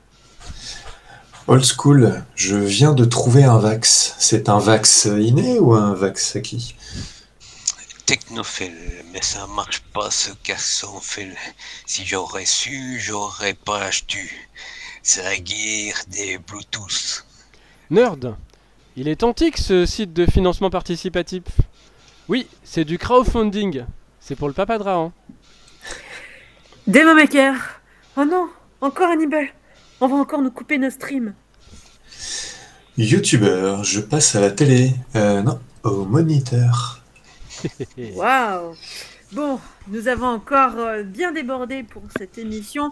Old 1.48 1.66
school, 1.66 2.24
je 2.36 2.56
viens 2.56 2.94
de 2.94 3.04
trouver 3.04 3.44
un 3.44 3.58
vax. 3.58 4.16
C'est 4.20 4.48
un 4.48 4.60
vax 4.60 5.06
inné 5.06 5.60
ou 5.60 5.74
un 5.74 5.94
vax 5.94 6.36
acquis? 6.36 6.76
Technophile, 8.06 9.04
mais 9.12 9.22
ça 9.22 9.48
marche 9.48 9.82
pas 9.94 10.12
ce 10.12 10.32
fil. 11.02 11.36
Si 11.86 12.06
j'aurais 12.06 12.46
su, 12.46 13.00
j'aurais 13.00 13.56
pas 13.56 13.80
acheté. 13.80 14.20
C'est 15.02 15.24
la 15.24 15.38
guerre 15.38 15.98
des 16.10 16.38
Bluetooth. 16.38 17.26
Nerd 17.90 18.36
Il 18.96 19.08
est 19.08 19.24
antique 19.24 19.58
ce 19.58 19.86
site 19.86 20.14
de 20.14 20.28
financement 20.28 20.70
participatif. 20.70 21.44
Oui, 22.28 22.48
c'est 22.64 22.86
du 22.86 23.00
crowdfunding. 23.00 23.86
C'est 24.20 24.36
pour 24.36 24.48
le 24.48 24.54
papa 24.54 24.78
de 24.78 24.84
Rahan. 24.84 25.12
Demo 26.86 27.14
Maker 27.16 27.56
Oh 28.16 28.26
non, 28.26 28.50
encore 28.82 29.10
Hannibal 29.10 29.48
On 30.02 30.08
va 30.08 30.16
encore 30.16 30.42
nous 30.42 30.52
couper 30.52 30.78
nos 30.78 30.90
streams. 30.90 31.34
Youtubeur, 32.98 33.84
je 33.84 34.00
passe 34.02 34.36
à 34.36 34.42
la 34.42 34.52
télé. 34.52 34.92
Euh, 35.16 35.42
non, 35.42 35.60
au 35.84 36.06
moniteur. 36.06 37.00
Waouh 38.16 38.76
Bon, 39.32 39.60
nous 39.88 40.08
avons 40.10 40.28
encore 40.28 40.78
euh, 40.78 41.04
bien 41.04 41.32
débordé 41.32 41.84
pour 41.84 42.04
cette 42.18 42.38
émission. 42.38 42.90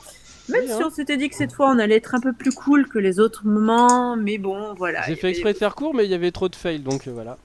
Même 0.47 0.61
Oui, 0.63 0.67
si 0.67 0.73
hein. 0.73 0.85
on 0.87 0.89
s'était 0.89 1.17
dit 1.17 1.29
que 1.29 1.35
cette 1.35 1.51
fois 1.51 1.69
on 1.69 1.77
allait 1.79 1.97
être 1.97 2.15
un 2.15 2.21
peu 2.21 2.31
plus 2.31 2.51
cool 2.51 2.87
que 2.87 2.97
les 2.97 3.19
autres 3.19 3.45
moments, 3.45 4.15
mais 4.15 4.37
bon, 4.37 4.73
voilà. 4.75 5.01
J'ai 5.05 5.15
fait 5.15 5.27
avait- 5.27 5.31
exprès 5.31 5.53
de 5.53 5.57
faire 5.57 5.75
court, 5.75 5.93
mais 5.93 6.05
il 6.05 6.11
y 6.11 6.13
avait 6.13 6.31
trop 6.31 6.47
de 6.47 6.55
fails, 6.55 6.79
donc 6.79 7.07
euh, 7.07 7.11
voilà. 7.11 7.37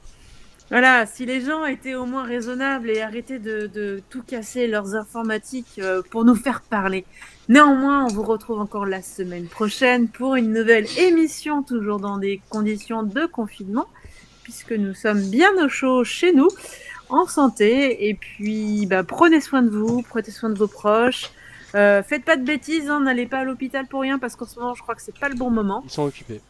Voilà, 0.75 1.07
si 1.07 1.25
les 1.25 1.41
gens 1.41 1.65
étaient 1.67 1.95
au 1.95 2.05
moins 2.05 2.25
raisonnables 2.25 2.91
et 2.91 3.01
arrêtaient 3.01 3.39
de, 3.39 4.03
tout 4.11 4.25
casser 4.25 4.67
leurs 4.67 4.97
informatiques 4.97 5.79
euh, 5.79 6.03
pour 6.11 6.25
nous 6.25 6.35
faire 6.35 6.63
parler. 6.63 7.05
Néanmoins, 7.49 8.05
on 8.07 8.09
vous 8.09 8.25
retrouve 8.25 8.59
encore 8.59 8.85
la 8.85 9.01
semaine 9.01 9.47
prochaine 9.47 10.09
pour 10.09 10.35
une 10.35 10.53
nouvelle 10.53 10.89
émission, 10.99 11.63
toujours 11.63 12.01
dans 12.01 12.19
des 12.19 12.41
conditions 12.51 13.05
de 13.05 13.25
confinement, 13.27 13.87
puisque 14.43 14.73
nous 14.73 14.95
sommes 14.95 15.23
bien 15.31 15.53
au 15.65 15.69
chaud 15.69 16.03
chez 16.03 16.33
nous, 16.33 16.49
en 17.09 17.29
santé. 17.29 18.09
Et 18.09 18.15
puis, 18.15 18.87
bah, 18.87 19.05
prenez 19.05 19.41
soin 19.41 19.63
de 19.63 19.71
vous, 19.71 20.03
prenez 20.03 20.33
soin 20.33 20.51
de 20.51 20.59
vos 20.59 20.67
proches. 20.67 21.31
Euh, 21.77 22.03
faites 22.03 22.25
pas 22.25 22.37
de 22.37 22.45
bêtises, 22.45 22.91
hein, 22.91 22.99
n'allez 22.99 23.27
pas 23.27 23.39
à 23.39 23.45
l'hôpital 23.45 23.87
pour 23.87 24.01
rien, 24.01 24.19
parce 24.19 24.35
qu'en 24.35 24.47
ce 24.47 24.59
moment, 24.59 24.75
je 24.75 24.83
crois 24.83 24.97
que 24.97 25.03
c'est 25.03 25.17
pas 25.17 25.29
le 25.29 25.37
bon 25.37 25.51
moment. 25.51 25.83
Ils 25.85 25.91
sont 25.91 26.03
occupés. 26.03 26.41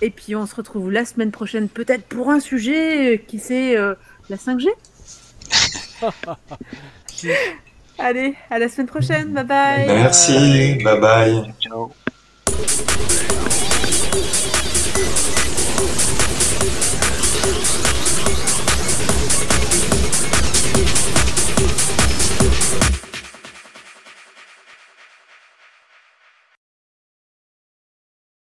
Et 0.00 0.10
puis 0.10 0.34
on 0.34 0.46
se 0.46 0.54
retrouve 0.54 0.90
la 0.90 1.04
semaine 1.04 1.30
prochaine 1.30 1.68
peut-être 1.68 2.04
pour 2.04 2.30
un 2.30 2.40
sujet 2.40 3.14
euh, 3.14 3.16
qui 3.16 3.38
c'est 3.38 3.76
euh, 3.76 3.94
la 4.28 4.36
5G. 4.36 4.68
Allez, 7.98 8.34
à 8.50 8.58
la 8.58 8.68
semaine 8.68 8.88
prochaine, 8.88 9.32
bye 9.32 9.44
bye. 9.44 9.86
Merci, 9.86 10.78
bye 10.82 10.98
bye. 10.98 11.54
Ciao. 11.60 11.92